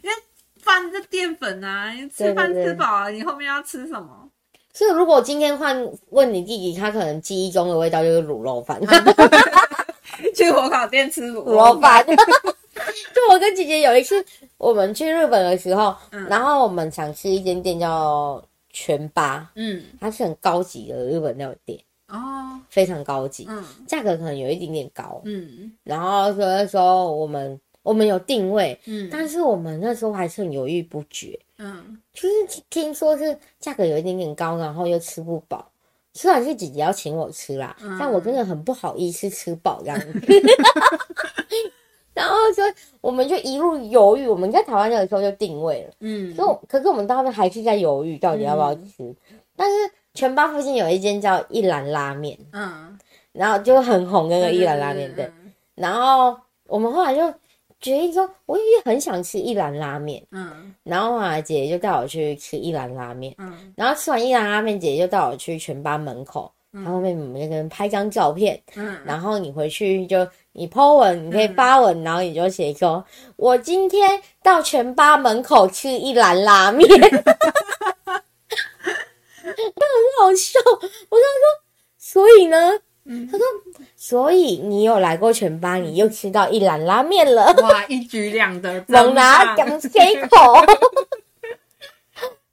[0.03, 0.16] 因为
[0.62, 4.29] 饭是淀粉啊，吃饭吃饱了，你后面要吃什么？
[4.72, 5.75] 所以如果今天换
[6.11, 8.79] 问你弟弟，他可能记忆中的味道就是卤肉饭。
[10.35, 12.05] 去火烤店吃卤肉饭。
[12.07, 14.22] 就我跟姐姐有一次，
[14.59, 15.96] 我们去日本的时候，
[16.29, 18.42] 然后我们想吃一间店叫。
[18.79, 35.73] 全八，嗯，它是很高级的日本料理店哦，非常高级，嗯，价格可能有一点点高，嗯，然后所以那时候我们我们有定位，嗯，但是我们那时候还是很犹豫不决，嗯，就是听说是价格有一点点高，然后又吃不饱，
[36.12, 40.12] 虽然是姐姐要请我吃啦，嗯，但我真的很不好意思吃饱这样子。
[42.16, 42.62] 然后就，
[43.02, 44.26] 我们就一路犹豫。
[44.26, 49.00] 我们在台湾那个时候就定位了，嗯，可可是我们到那边还是在犹豫，到底要不要吃。
[49.00, 49.76] 嗯、但是
[50.14, 52.98] 全巴附近有一间叫一兰拉面，嗯，
[53.33, 55.31] 然后就很红那个一兰拉面，对。
[55.74, 56.35] 然后
[56.68, 57.31] 我们后来就
[57.81, 60.74] 决定说，我也很想吃一兰拉面，嗯。
[60.85, 63.74] 然后啊，姐姐就带我去吃一兰拉面，嗯。
[63.76, 66.50] 然后吃完一兰拉面，姐姐就带我去全巴门口。
[66.85, 73.03] 然后妹妹们就跟拍张照片，嗯，然后你回去就你 po 文，你可以发文，嗯、然后你就写说，
[73.37, 77.03] 我今天到全八门口吃一兰拉面， 那
[79.43, 80.61] 很好笑。
[81.09, 81.62] 我就说，
[81.97, 83.47] 所以呢，嗯、他说，
[83.97, 89.89] 所以你有来过全八，你又吃到一兰拉面了，哇，一举两得， 猛拿两 C
[90.27, 90.29] 口。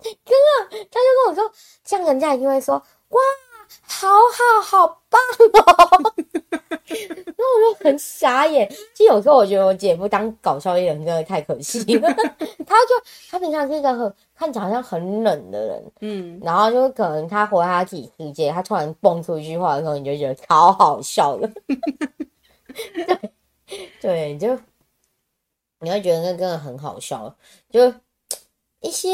[0.03, 1.51] 真的，他就跟我说，
[1.83, 2.75] 这样人家一定会说，
[3.09, 3.19] 哇。
[4.03, 5.19] 好好好棒
[5.63, 6.13] 哦！
[6.85, 8.69] 然后我就很傻眼。
[8.93, 12.09] 其实有时候我觉得我姐夫当搞笑艺人真的太可惜了。
[12.67, 12.93] 他就
[13.29, 21.49] 他平常是一个很看起来好像很冷的人，嗯，然后就可能他活在他自己世界，他突然蹦出一句话的时候，你就觉得超好笑的。
[22.97, 23.17] 对
[24.01, 24.59] 对，就
[25.79, 27.33] 你会觉得那真的很好笑，
[27.69, 27.93] 就
[28.81, 29.09] 一些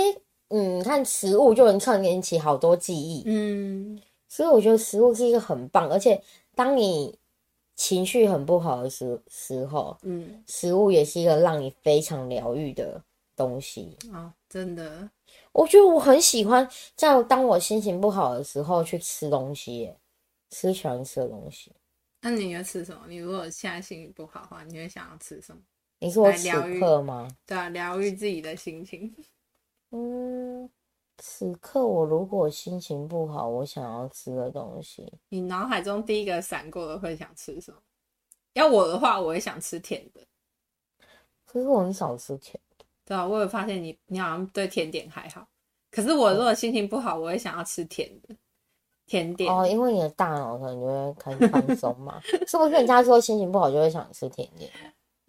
[0.49, 4.01] 嗯，看食物就能串联起好多记忆，嗯。
[4.29, 6.23] 所以我觉得食物是一个很棒，而且
[6.55, 7.17] 当你
[7.75, 13.03] 情绪很不好的时时候，嗯，食物也是一个让你非常疗愈的
[13.35, 14.33] 东西啊、哦！
[14.49, 15.09] 真的，
[15.51, 19.93] 我觉得我很喜欢在当我心情不好的时候去吃东西，
[20.49, 21.71] 吃喜欢吃的东西。
[22.21, 23.03] 那你要吃什么？
[23.07, 25.61] 你如果现在心情不好的话，你会想要吃什么？
[25.99, 27.27] 你说此刻吗？
[27.45, 29.15] 对啊，疗愈自己的心情。
[29.91, 30.69] 嗯，
[31.19, 37.77] 此刻我如果心情不好，我想要吃的东西，你脑海中第一个闪过的会想吃什么？
[38.53, 40.21] 要我的话，我也想吃甜的。
[41.45, 42.85] 可是我很少吃甜的。
[43.05, 45.47] 对啊，我有发现你，你好像对甜点还好。
[45.91, 48.35] 可是我如果心情不好，我也想要吃甜的
[49.05, 49.51] 甜点。
[49.51, 52.21] 哦，因为你的大脑可能就会开始放松嘛。
[52.47, 54.71] 是不是人家说心情不好就会想吃甜点？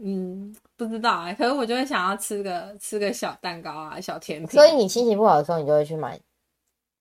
[0.03, 4.49] 嗯，不知道哎、欸，可是我就会想要吃个吃个小蛋糕啊，小甜品。
[4.49, 6.19] 所以你心情不好的时候，你就会去买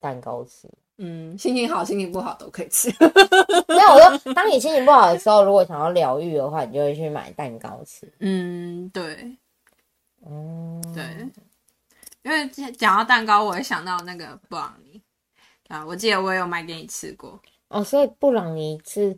[0.02, 0.70] 蛋糕吃。
[0.98, 2.90] 嗯，心情好、心情不好都可以吃。
[3.00, 8.12] 没有，我说，当你心情不好的时候，如果想要疗愈的话，你就会去买蛋糕吃。
[8.20, 9.38] 嗯，对，
[10.26, 11.06] 嗯，对，
[12.24, 15.02] 因为讲到蛋糕，我会想到那个布朗尼
[15.70, 17.40] 啊，我记得我也有买给你吃过。
[17.70, 19.18] 哦，所以布朗尼是。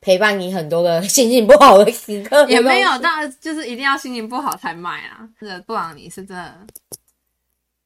[0.00, 5.28] 陪伴你很多个心情不好的时刻， 也没有，到就是一定要心情不好才买啊。
[5.40, 6.66] 这个布朗尼是真的，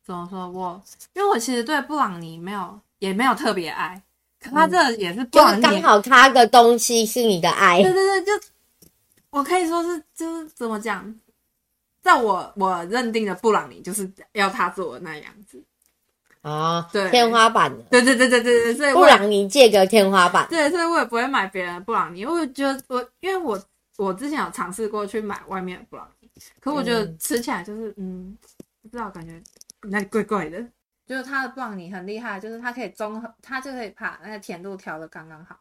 [0.05, 0.49] 怎么说？
[0.51, 0.83] 我
[1.15, 4.03] 因为我其实对布朗尼没有，也没有特别爱，
[4.41, 7.83] 可他这也是布朗尼，刚、嗯、好他的东西是你的爱。
[7.83, 8.47] 对对对，就
[9.31, 11.15] 我可以说是，就是怎么讲，
[12.03, 15.63] 在我我认定的布朗尼就是要他做的那样子。
[16.43, 23.57] 啊、哦，对，天花板的，对对对对对对，所以布朗尼借个天花板，对，所以我也不会买别人的布朗尼，因为我觉得我，因为我
[23.97, 26.29] 我之前有尝试过去买外面的布朗尼，
[26.59, 28.37] 可我觉得吃起来就是，嗯，
[28.83, 29.41] 不知道感觉
[29.83, 30.61] 那里怪怪的。
[31.07, 35.57] 就是它的布朗尼很厉害，就是它可以综合，它就可以把那个甜度调的刚刚好，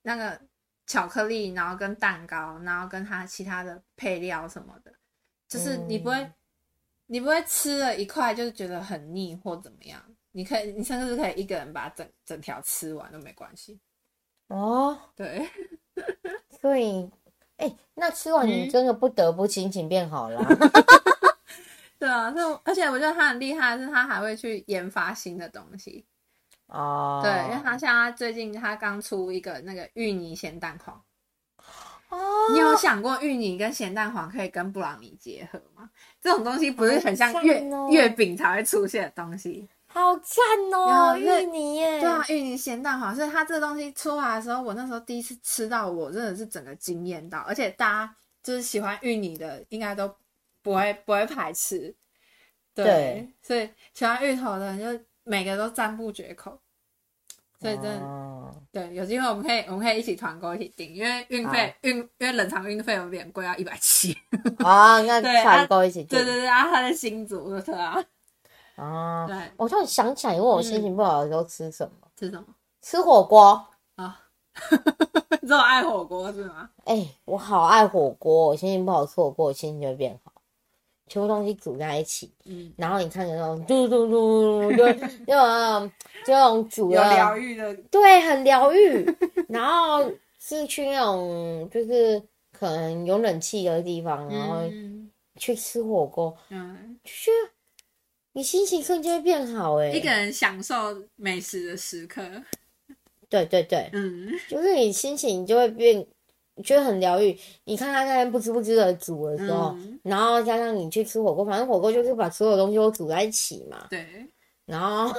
[0.00, 0.40] 那个
[0.86, 4.90] 巧克力，然后跟蛋糕，然后跟它其他的配料什么的，
[5.46, 6.26] 就是你不会。
[7.08, 10.02] 嗯你不会吃了一块就是觉得很腻或怎么样？
[10.32, 13.78] 你可以，你甚至可以一个人把整整条吃完都没关系。
[14.48, 15.48] 哦，对，
[16.60, 17.08] 所以，
[17.56, 20.44] 哎、欸，那吃完你真的不得不心情变好了。
[21.98, 26.04] 对啊，那而且我觉得他很厉害的是，他还会去研发新的东西。
[26.66, 31.00] 哦，对，因为他像他最近他刚出一个那个芋泥咸蛋黄。
[32.08, 32.18] 哦，
[32.52, 35.90] 你有想过芋泥跟咸蛋黄可以跟布朗尼结合吗？
[36.20, 40.34] 这种东西不是很像月月饼才会出现的东西，好赞
[40.72, 41.16] 哦！
[41.16, 50.14] 芋泥耶，对啊，芋泥咸蛋黄，所以它这个东西出来的时候，我那时候第一次吃到，我真的是整个惊艳到，而且大家就是喜欢芋泥的，应该都
[50.62, 51.94] 不会不会排斥，
[52.74, 56.60] 对，对所以喜欢芋头的人就每个都赞不绝口。
[57.58, 58.25] 所以真的，哦、
[58.72, 64.16] 对，有机会我们可以我们可以一起团购一起订，因为运费运因为冷藏运费有点贵，要一百七。
[64.58, 66.18] 啊， 那团购一起订。
[66.18, 68.02] 对对对，啊，他的新竹， 对啊。
[68.76, 71.92] 啊，对，我突然想起来，因为我心情不好的时候吃什么？
[72.02, 72.46] 嗯、吃什么？
[72.82, 74.20] 吃火锅啊！
[75.40, 76.68] 你这么爱火锅是吗？
[76.84, 80.32] 哎、欸，我好爱火锅，我心情不好吃火锅，我心情就会变好。
[81.08, 84.92] 全部东西煮在一起，嗯，然后你看着那种嘟嘟嘟，就
[85.24, 85.92] 就那种
[86.26, 89.06] 就那种煮的，有疗愈的，对，很疗愈。
[89.48, 92.20] 然后是去那种就是
[92.52, 94.62] 可能有冷气的地方，然后
[95.38, 97.30] 去吃火锅，嗯，就是
[98.32, 102.22] 你心情瞬间会变好，哎，一个人享受美食的时刻，
[103.28, 106.04] 对对对，嗯，就是你心情就会变。
[106.56, 107.38] 你觉得很疗愈。
[107.64, 113.86] 你看他在不知不知的煮的时候，嗯、然后加上你去吃火锅，反正火锅就是把所有东西都煮在一起嘛。
[113.90, 114.04] 对。
[114.64, 115.14] 然后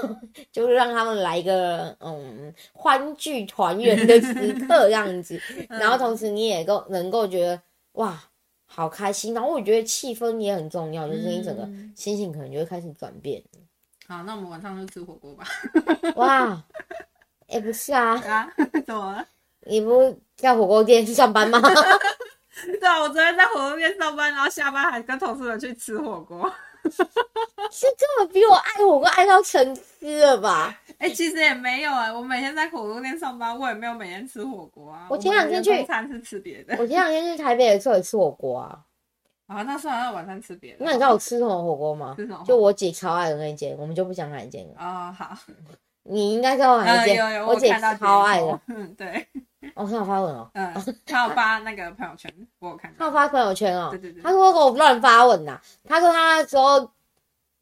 [0.52, 7.62] 就是让他们来一个嗯欢聚团圆的时刻这样子， 嗯、然后同时你也够能够觉得
[7.94, 8.22] 哇
[8.66, 9.34] 好开心。
[9.34, 13.42] 然后我觉得气氛也很重要，就是你整个心情可能就会开始转变。
[14.06, 15.46] 好，那我们晚上就吃火锅吧。
[16.16, 16.62] 哇，
[17.48, 18.52] 哎、欸、不是啊，啊，
[18.86, 19.26] 怎么了？
[19.70, 21.60] 你不在火锅店去上班吗？
[22.80, 26.52] 对啊，我昨天在火锅店上班，然后下班还跟同事们去吃火锅。
[26.90, 30.74] 是根本比我爱火锅爱到成痴了吧？
[31.00, 35.06] 哎、欸，其实也没有啊、欸，我每天在火锅店上班，我也没有每天吃火锅啊。
[35.10, 36.76] 我前两天去餐是吃别的。
[36.80, 38.80] 我前两天去台北的时候也吃火锅啊。
[39.48, 40.78] 啊，那算了，那晚上吃别的。
[40.80, 42.16] 那你知道我吃什么火锅吗？
[42.18, 42.44] 吃什么？
[42.46, 44.74] 就我姐超爱的那间，我们就不讲哪一间了。
[44.80, 45.38] 哦，好。
[46.04, 47.18] 你应该知道哪一间？
[47.18, 48.60] 嗯、有有我姐超爱的。
[48.68, 49.28] 嗯，对。
[49.74, 50.74] 哦，他有发文哦，嗯，
[51.06, 52.98] 他有发那个朋友圈，我有看到。
[53.00, 54.22] 他有发朋友圈哦，对对对。
[54.22, 56.92] 他说我乱发文呐，他说他那时候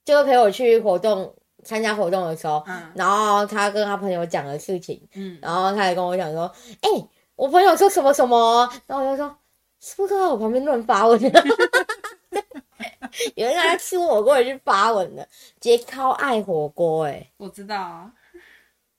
[0.03, 1.33] 就陪我去活动，
[1.63, 6.43] 参加活动的时候，嗯，然后他跟他朋友讲的事情，嗯，然后他也跟我讲说，
[6.81, 9.35] 哎、欸，我朋友说什么什么，然后我就说，
[9.79, 11.19] 是不是在我旁边乱发文？
[13.35, 15.25] 有人在吃火锅也去发文了，
[15.61, 18.11] 姐超爱火锅哎，我知道啊。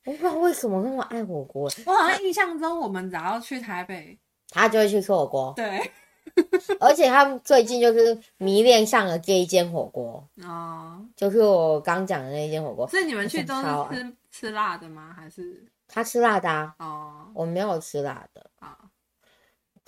[0.06, 1.70] 我不知道为什么那么爱火锅。
[1.84, 4.16] 我好像印象中，我们只要去台北，
[4.48, 5.52] 他就会去吃火锅。
[5.56, 5.90] 对，
[6.78, 10.26] 而且他们最近就是迷恋上了这一间火锅。
[10.44, 12.86] 哦，就是我刚讲的那一间火锅。
[12.86, 15.12] 所以你们去都是吃吃辣的吗？
[15.18, 16.74] 还是他吃辣的啊？
[16.78, 18.48] 哦，我没有吃辣的。
[18.60, 18.78] 啊。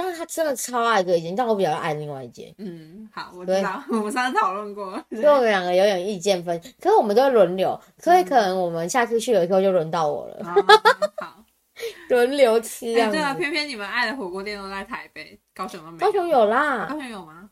[0.01, 2.55] 但是他真的超爱这一间，但我比较爱另外一间。
[2.59, 10.37] 嗯，好，我知道， 我们上次讨论过，所以我们两个有点意见分，可是我们都会轮流，所以可能我们下次去的时候就轮到我了。
[10.39, 10.45] 嗯、
[11.17, 11.45] 好，
[12.11, 12.95] 轮流吃。
[12.95, 15.99] 对啊，偏偏你们爱的火锅店都在台北，高雄都没有。
[15.99, 17.51] 高雄有啦，高雄有吗？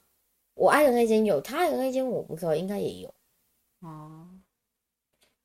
[0.54, 3.12] 我爱的那间有，他爱的那间我不知道，应该也有。
[3.80, 4.28] 哦，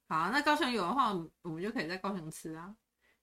[0.08, 2.72] 好，那高雄有的话，我们就可以在高雄吃啊。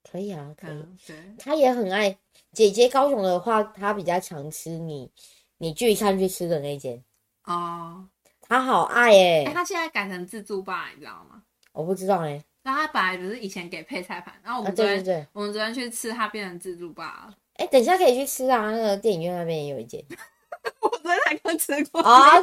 [0.03, 0.71] 可以啊，可以。
[0.71, 2.17] 嗯、对，他也很爱
[2.51, 2.87] 姐姐。
[2.89, 5.11] 高雄的话，他比较常吃你
[5.57, 7.03] 你聚餐去吃的那间
[7.45, 8.07] 哦。
[8.41, 9.51] 他好爱哎、欸！
[9.53, 11.43] 他现在改成自助吧，你知道吗？
[11.71, 12.43] 我不知道哎。
[12.63, 17.37] 那他本来不是以前给配菜盘，然后我们昨天、啊、对对对，我们昨天去吃，他变成自助吧了。
[17.53, 20.03] 哎、欸，等一下可以去吃啊，那个电影院那边也有一间。
[20.81, 22.01] 我昨天才刚吃过。
[22.01, 22.37] 啊，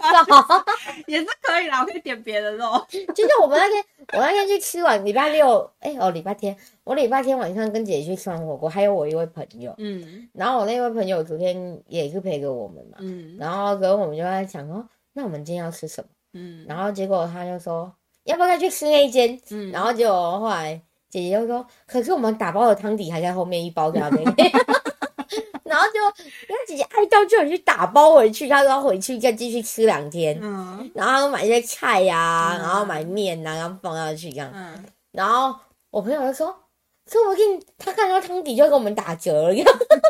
[1.07, 2.65] 也是可以啦，我可以点别的肉。
[3.15, 16.09] 就是我们那天，我那天去吃完，礼拜六，哎、欸，哦，礼拜天，我礼拜天晚上跟姐姐去吃完火锅，还有我一位朋友，嗯，然后我那位朋友昨天也是陪着我们嘛，嗯，然后跟我们就在想说，那我们今天要吃什么？
[16.35, 17.93] 嗯，然后结果他就说，
[18.25, 19.41] 要不要再去吃那一间？
[19.51, 24.19] 嗯，然后结果后来姐姐就说，可是我们打包的汤底还在后面一包给他那
[27.21, 30.39] 为姐姐爱到就去打包回去，他说要回去再继续吃两天。
[30.41, 34.51] 嗯，然后买一些菜呀、啊嗯，然后买面呐、啊，然后放下去这样。
[34.55, 35.55] 嗯，然后
[35.91, 36.55] 我朋友就说，
[37.11, 39.55] 说不定他看到汤底就给我们打折了。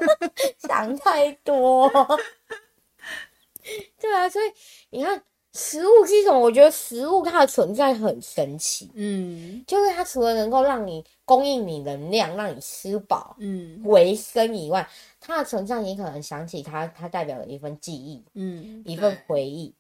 [0.59, 1.89] 想太多。
[4.01, 4.45] 对啊，所以
[4.91, 5.23] 你看。
[5.59, 14.87] 食物是一种，我觉得食物它的存在很神奇，嗯，就是它除了能够让你供应你能量，让你吃饱，嗯，维生以外，
[15.27, 19.75] 它的存在你可能想起它，它代表了一份记忆，嗯，一份回忆，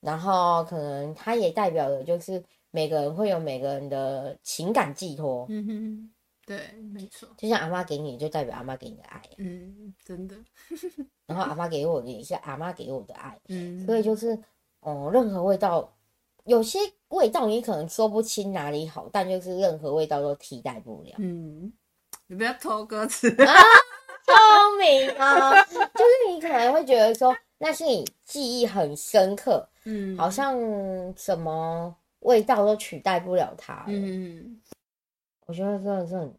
[0.00, 6.10] 然后可能它也代表了就是每个人会有每个人的情感寄托，嗯哼，
[6.44, 10.34] 对，没错，就像阿妈给你，就代表阿妈给你的爱，嗯，真的，
[11.26, 14.38] 然后阿妈给我的也是阿妈给我的爱，嗯，所以就是。
[14.80, 15.92] 哦，任何味道，
[16.44, 16.78] 有些
[17.08, 21.16] 味道你可能说不清哪里好，但就是任何味道都替代不了。
[21.18, 21.72] 嗯，
[22.28, 23.52] 你不要偷歌词啊，
[24.28, 25.52] 聪明啊！
[25.64, 25.74] 就
[26.04, 30.56] 是你可能会觉得说，那是你记忆很深刻，嗯，好像
[31.16, 33.84] 什么味道都取代不了它。
[33.88, 34.60] 嗯，
[35.46, 36.34] 我觉得真的是很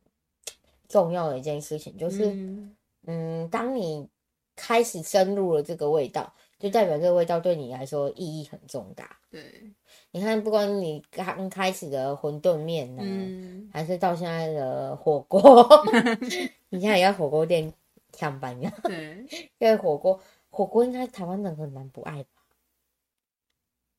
[0.87, 2.75] 重要的一件事情，就是嗯，
[3.07, 4.07] 嗯，当你
[4.55, 6.33] 开始深入了这个味道。
[6.59, 9.17] 就代表这个味道对你来说意义很重大。
[9.31, 9.71] 对，
[10.11, 15.67] 你看，不管你刚开始的馄饨面呢，嗯，还是到现在的火锅，
[16.69, 17.71] 你现在也在火锅店
[18.17, 18.73] 上班呀？
[18.83, 19.23] 对，
[19.59, 22.29] 因为火锅，火锅应该台湾人很难不爱吧？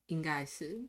[0.06, 0.84] 应该是，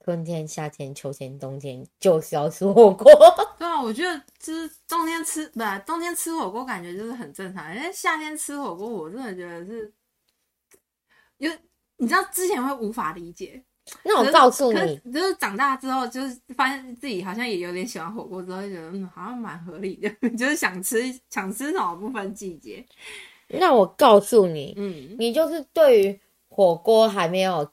[0.00, 3.08] 春天、夏天、秋天、冬天就是要吃火锅。
[3.56, 9.92] 对啊，我觉得就是冬天吃，不，冬天吃火锅感觉就是很正常，因为夏天吃火锅，我真的觉得是。
[11.38, 11.58] 因为
[11.96, 13.64] 你知道之前会无法理解，
[14.04, 20.08] 那我告诉你，就是长大之后，就是发现自己好像也有点喜欢火锅，之后就觉得嗯，好像蛮合理的，
[20.38, 22.84] 就是想吃想吃什么不分季节。
[23.48, 27.68] 那我告诉你，嗯，你就是对于火锅还没有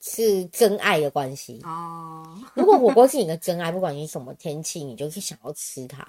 [0.00, 2.24] 是真爱的关系哦。
[2.54, 6.06] 如果火锅是你的真爱，不管你什么天气，你就是想要吃它。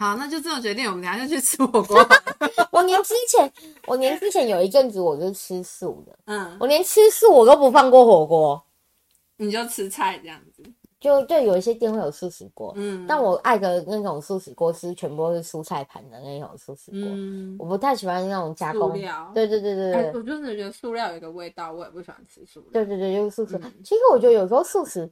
[0.00, 1.98] 好，那就这么决定，我们等下就去吃火锅。
[2.72, 3.52] 我年之前，
[3.86, 8.64] 我年之前有一阵子我就吃素的，嗯，我连吃素我都不放过火锅，
[9.36, 10.62] 你就吃菜这样子。
[10.98, 18.90] 就对，有一些店会有素食锅，嗯，但我爱的那种素食锅是全部都是蔬菜盘的那种素食锅，嗯，我不太喜欢那种加工。
[19.34, 22.70] 对对对对对，欸、我真的觉得塑料有一个味道，我也不喜欢吃素料。
[22.72, 23.60] 对对对，就是素食。
[23.62, 25.10] 嗯、其实我觉得有时候素食，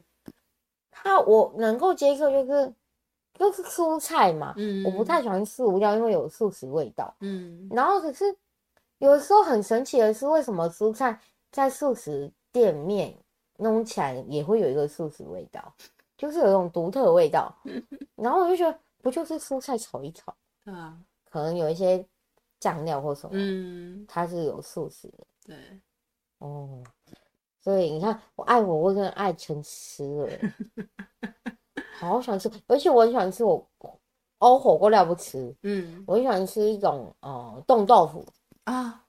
[0.90, 2.72] 它我能够接受就是。
[3.38, 8.24] 就是蔬菜嘛，嗯，我不太喜欢素料，因为有素食味道，嗯，然后可是
[8.98, 11.18] 有的时候很神奇的是，为什么蔬菜
[11.52, 13.16] 在素食店面
[13.58, 15.72] 弄起来也会有一个素食味道，
[16.16, 17.54] 就是有一种独特的味道，
[18.16, 20.34] 然后我就觉得不就是蔬菜炒一炒，
[20.64, 20.98] 对啊，
[21.30, 22.04] 可能有一些
[22.58, 25.80] 酱料或什么，嗯，它是有素食的，对，
[26.38, 26.82] 哦，
[27.60, 30.28] 所以你看我爱我，我真的爱成吃了。
[31.98, 33.66] 好喜欢吃，而且我很喜欢吃我
[34.38, 38.24] 哦火锅料不吃，嗯，我很喜欢吃一种呃冻豆腐
[38.64, 39.02] 啊，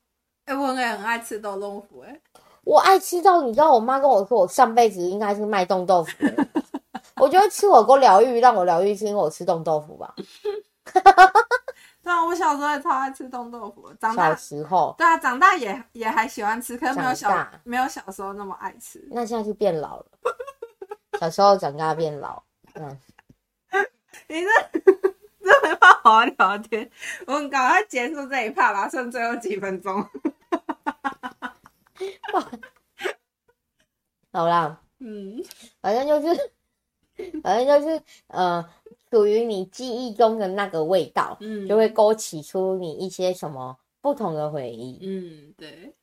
[0.46, 2.20] 哎、欸，我也很爱吃冻豆腐，哎，
[2.64, 6.48] 我爱吃到你知道，我妈跟我说，我上辈子应该是卖冻豆腐的，
[7.18, 10.16] 我觉得吃火锅疗愈，让我疗愈是因为我吃冻豆腐吧。
[12.02, 13.88] 对啊，我小时候也超爱吃冻豆腐。
[14.00, 19.08] 长大小时候，对啊，长大也也还喜欢吃，可是没有小没有小时候那么爱吃。
[19.12, 20.06] 那现在是变老了。
[21.20, 22.42] 小时候长大变老，
[22.80, 22.98] 嗯，
[24.30, 24.48] 你这
[25.44, 26.90] 这没办法好好聊天，
[27.28, 30.02] 我们赶快结束这一趴吧，剩最后几分钟。
[34.32, 35.44] 好啦，嗯，
[35.82, 36.52] 反正就是，
[37.44, 38.64] 反正就是，呃，
[39.12, 41.68] 属于你记忆中的那个味道，嗯。
[41.68, 45.00] 就会勾起出你一些什么不同的回忆。
[45.02, 45.94] 嗯，对。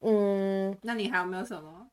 [0.00, 1.86] 嗯，那你还有没有什么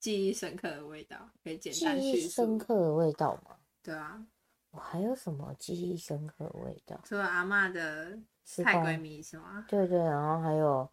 [0.00, 2.58] 记忆深刻的味道可以简单叙忆深？
[2.58, 3.56] 刻的味道吗？
[3.82, 4.26] 对啊，
[4.70, 6.98] 我还有什么记忆深刻的味道？
[7.04, 9.64] 除了阿嬷的是吧菜龟米是吗？
[9.68, 10.90] 对对，然后还有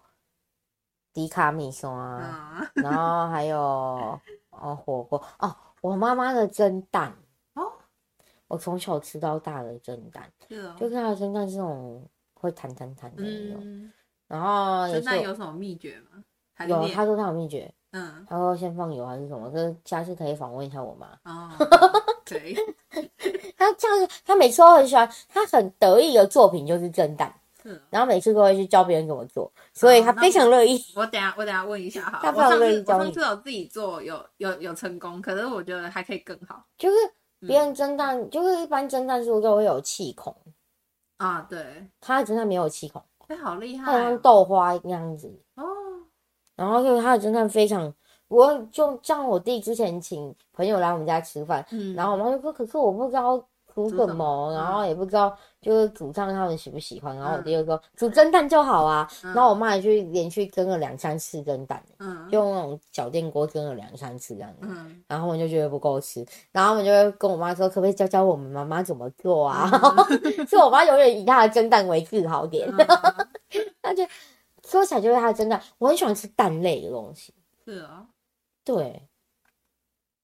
[1.13, 3.57] 迪卡米松啊，嗯，然后还有
[4.51, 7.15] 哦火锅哦，我妈妈的蒸蛋
[7.53, 7.71] 哦，
[8.47, 13.93] 我从小吃到大的蒸蛋，是哦，就是它的蒸蛋是那种会弹弹弹的那种，嗯，
[14.27, 16.23] 然后也蒸是蛋有什么秘诀吗？
[16.67, 21.07] 有，练他说他有秘诀，嗯，他说先放油还是什么，就是下次可以访问一下我妈。
[21.23, 21.49] 哦，
[22.25, 22.55] 对，
[23.57, 27.33] 他这样子，他每次都很喜欢，他很得意的作品就是蒸蛋。
[27.89, 30.81] 然后每次都会去教别人怎么做，所以他非常乐意。
[30.95, 36.95] 我等下我等下问一下哈，他非常我上乐意教你次我上次有自己做，有有有成功，可是我觉得还可以更好就是
[37.45, 40.33] 别人蒸蛋，就是一般蒸蛋是不是都会有气孔？
[41.17, 41.45] 啊。
[41.49, 45.27] 对，他的蒸蛋没有气孔，哎，好厉它好像害哦豆花那样子。
[45.55, 45.63] 哦，
[46.57, 47.93] 然后就是他的蒸蛋非常，
[48.27, 53.41] 我就像我弟之前请朋友来我们家吃饭，嗯，然后我妈就说，可是我不知道
[53.73, 59.31] 煮什么，然后也不知道就是煮上他们喜不喜欢，然后我嗯弟就说煮蒸蛋就好啊，嗯。
[59.35, 69.69] 然后我妈也去连续蒸了两三次蒸蛋，嗯，用那种小电锅蒸了两三次这样子，嗯，然后我就觉得不够吃，然后我们就会跟我妈说，可不可以教教我们妈妈怎么做啊？
[70.09, 70.47] 嗯？
[70.49, 72.87] 所以我妈永远以她的蒸蛋为自豪点，嗯。
[73.79, 74.03] 她 就
[74.69, 78.05] 说起来就是它的蒸蛋，我很喜欢吃蛋类的东西，是哦。
[78.65, 79.07] 对，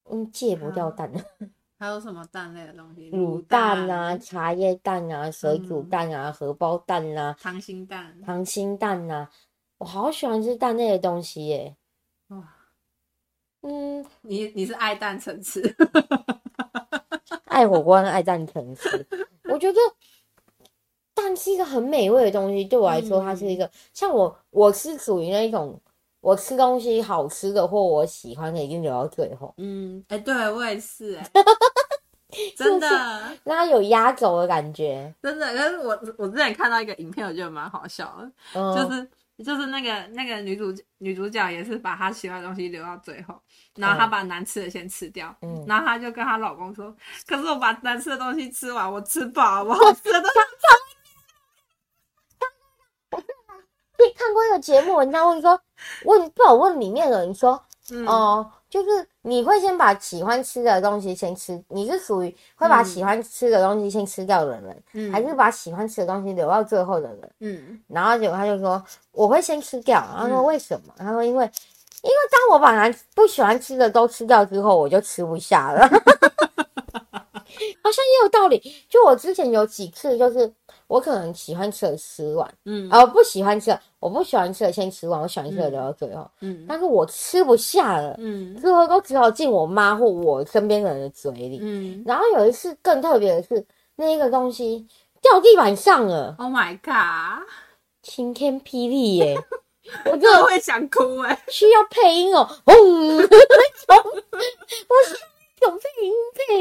[0.09, 1.09] 嗯，戒不掉蛋。
[1.79, 3.09] 还有什么蛋类的东西？
[3.11, 8.17] 卤蛋啊、茶叶蛋啊、水煮蛋啊、荷包蛋啊、溏心蛋。
[8.25, 9.29] 溏心蛋啊，
[9.77, 11.75] 我好喜欢吃蛋类的东西耶。
[12.27, 12.55] 哇，
[13.61, 15.61] 嗯，你你是爱蛋成痴？
[17.45, 19.07] 爱火锅、爱蛋成痴。
[19.45, 19.79] 我觉得
[21.15, 25.79] 蛋是一个很美味的东西，对我来说，它是一个、像我，我是属于那一种，
[26.21, 31.29] 我吃东西好吃的或我喜欢的，一定留到最后，嗯，哎、对我也是、哎，
[32.57, 32.87] 真的
[33.43, 35.13] 让它有压轴的感觉。
[35.21, 35.45] 真的。
[35.53, 39.07] 可是我我之前看到一个影片，我觉得蛮好笑的，嗯，就是
[39.43, 43.39] 就是那个那个女主女主角也是把她喜欢的东西留到最后，
[43.75, 46.95] 然后她把难吃的先吃掉，嗯然后她就跟她老公说
[47.27, 50.37] ：“可是我把难吃的东西吃完，我吃饱，我好吃的东西。
[53.92, 55.59] 你看过一个节目，人家问说，
[56.05, 67.31] 问不好问里面的人说，嗯”哦、就是你会先把喜欢吃的东西先吃，你是属于会把喜欢吃的东西先吃掉的人，嗯还是把喜欢吃的东西留到最后的人？
[67.39, 70.93] 嗯然后结果他就说我会先吃掉，他说为什么？
[70.97, 71.49] 他说因为
[72.01, 75.87] 因为当我把难不喜欢吃的都吃掉之后，我就吃不下了。
[77.83, 78.57] 好像也有道理。
[78.89, 80.51] 就我之前有几次，就是
[80.87, 86.29] 我可能喜欢吃的吃完，嗯而、不喜欢吃的，我不喜欢吃的先吃完，我喜欢吃的留到最后。
[86.41, 91.59] 嗯但是我吃不下了，嗯最后都只好进我妈或我身边人的嘴里。
[91.61, 94.85] 嗯然后有一次更特别的是，那一个东西
[95.21, 97.47] 掉地板上了，，Oh my god！
[98.01, 99.37] 晴天霹雳耶！
[100.05, 104.95] 我真真的的会想哭哎、需要配音哦，嗡，那种，我
[105.63, 106.13] 有配音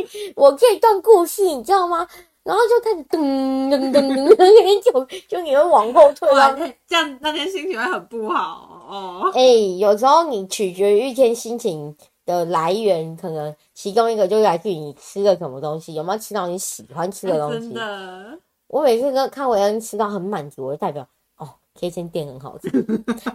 [0.06, 2.06] 配我这段故事，你知道吗？
[2.44, 3.20] 然后就开始噔
[3.68, 6.58] 噔噔噔噔，就就你会往后退哇，到。
[6.88, 9.30] 这样那天心情会很不好哦。
[9.32, 9.40] 哎、
[9.78, 11.96] 有时候你取决于一天心情
[12.26, 17.60] 的来源，可能其中一个就是来自于你吃了什么东西，有没有吃到你喜欢吃的东西。
[17.60, 22.68] 真的，我每次跟看韦恩吃到很满足，我就代表哦，这间店很好吃，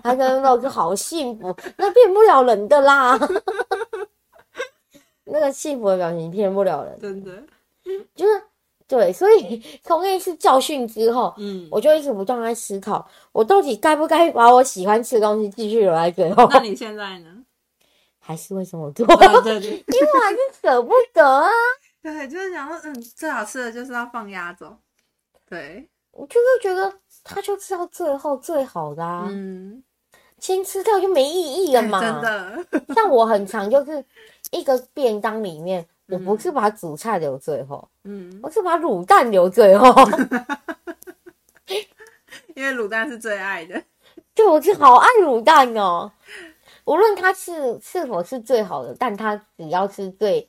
[0.03, 3.17] 他跟肉就好幸福，那变不了人的啦。
[5.31, 7.43] 那个幸福的表情骗不了人，真的，
[8.15, 8.41] 就是
[8.87, 17.33] 对，所以 从那一次教训之后，嗯，我就一直不断在思考，我到底该不该把我喜欢吃的东西继续留在最后，那你现在呢？
[18.19, 21.49] 还是会这么做，哦对对 因为我还是舍不得啊。
[22.01, 24.77] 对，就是想说，嗯，最好吃的就是要放压走。
[25.49, 29.81] 对，我就是觉得它就吃到最后最好的啊，嗯，
[30.39, 31.99] 先吃掉就没意义了嘛。
[32.01, 34.03] 真的， 像我很常就是
[34.51, 39.93] 一个便当里面，我不是把主菜留最后，嗯，我是把卤蛋留最后，
[42.55, 43.81] 因为卤蛋是最爱的。
[44.33, 46.11] 对，我是好爱卤蛋哦，
[46.85, 50.47] 无论它是是否是最好的，但它只要是最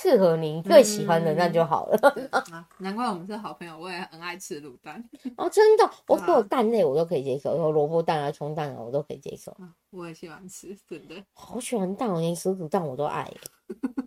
[0.00, 1.98] 适合您、最喜欢的，那就好了。
[2.30, 5.02] 啊，难怪我们是好朋友，我也很爱吃卤蛋。
[5.36, 9.50] 哦，真的，我所有蛋类我都可以接受，有萝卜蛋啊、葱蛋啊，我都可以接受。
[9.52, 11.16] 啊，我也喜欢吃，真的。
[11.34, 13.28] 好喜欢蛋，我连水煮蛋我都爱。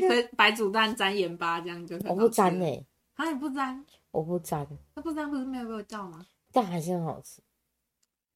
[0.00, 2.20] 所以白煮蛋沾盐巴这样就很好吃。
[2.20, 3.84] 我不沾呢、欸，啊，你不沾？
[4.10, 6.26] 我不沾，那不沾不是没有味道吗？
[6.52, 7.40] 但还是很好吃。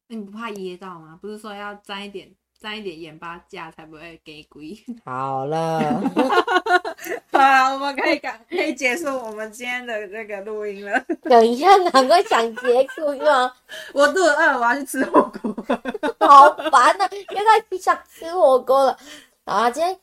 [0.09, 1.18] 那你不怕噎到吗？
[1.20, 4.77] 不是说要沾一点沾一点盐巴酱才不会给鬼？
[5.05, 5.79] 好了，
[7.31, 10.99] 好了，我们可以赶可以结束我们今天的这个录音了。
[11.23, 13.53] 等一下，难怪想结束是吗？
[13.95, 15.55] 我肚子饿，我要去吃火锅。
[16.27, 17.09] 好烦啊！
[17.11, 17.39] 现
[17.71, 18.99] 在想吃火锅了。
[19.47, 19.99] 好啊，今天。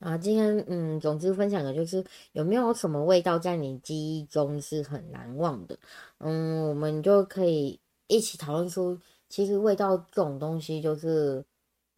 [0.00, 5.76] 啊，今天嗯，总之分享的就是有没有什么味道在你记忆中是很难忘的？
[6.20, 8.98] 嗯，我们就可以一起讨论出，
[9.28, 11.44] 其实味道这种东西就是，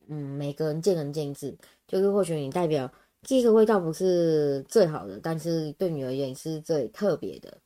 [0.09, 1.57] 嗯，每个人见仁见智。
[1.87, 2.91] 就是或许你代表
[3.23, 7.59] 这个味道不是最好的，但是对你而言是最特别的，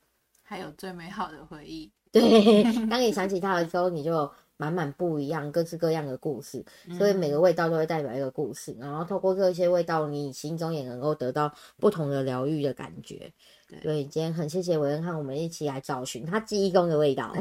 [0.43, 1.91] 还有最美好的回忆。
[2.11, 4.29] 对， 当你想起它的时候，你就。
[4.59, 6.65] 满满不一样，各式各样的故事，
[6.97, 8.71] 所以每个味道都会代表一个故事。
[8.79, 13.31] 嗯、然后透过这些味道，你心中也能够得到不同的疗愈的感觉。
[13.69, 17.31] 对，所以今天很谢谢韦恩和我们一起来找寻他记忆中的味道。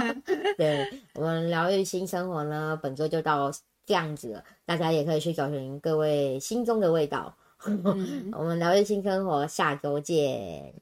[0.58, 3.50] 对，我们疗愈新生活呢，本周就到
[3.88, 4.44] 这样子了。
[4.66, 7.34] 大家也可以去找寻各位心中的味道。
[7.64, 10.74] 嗯、 我们聊日新生活，下周见。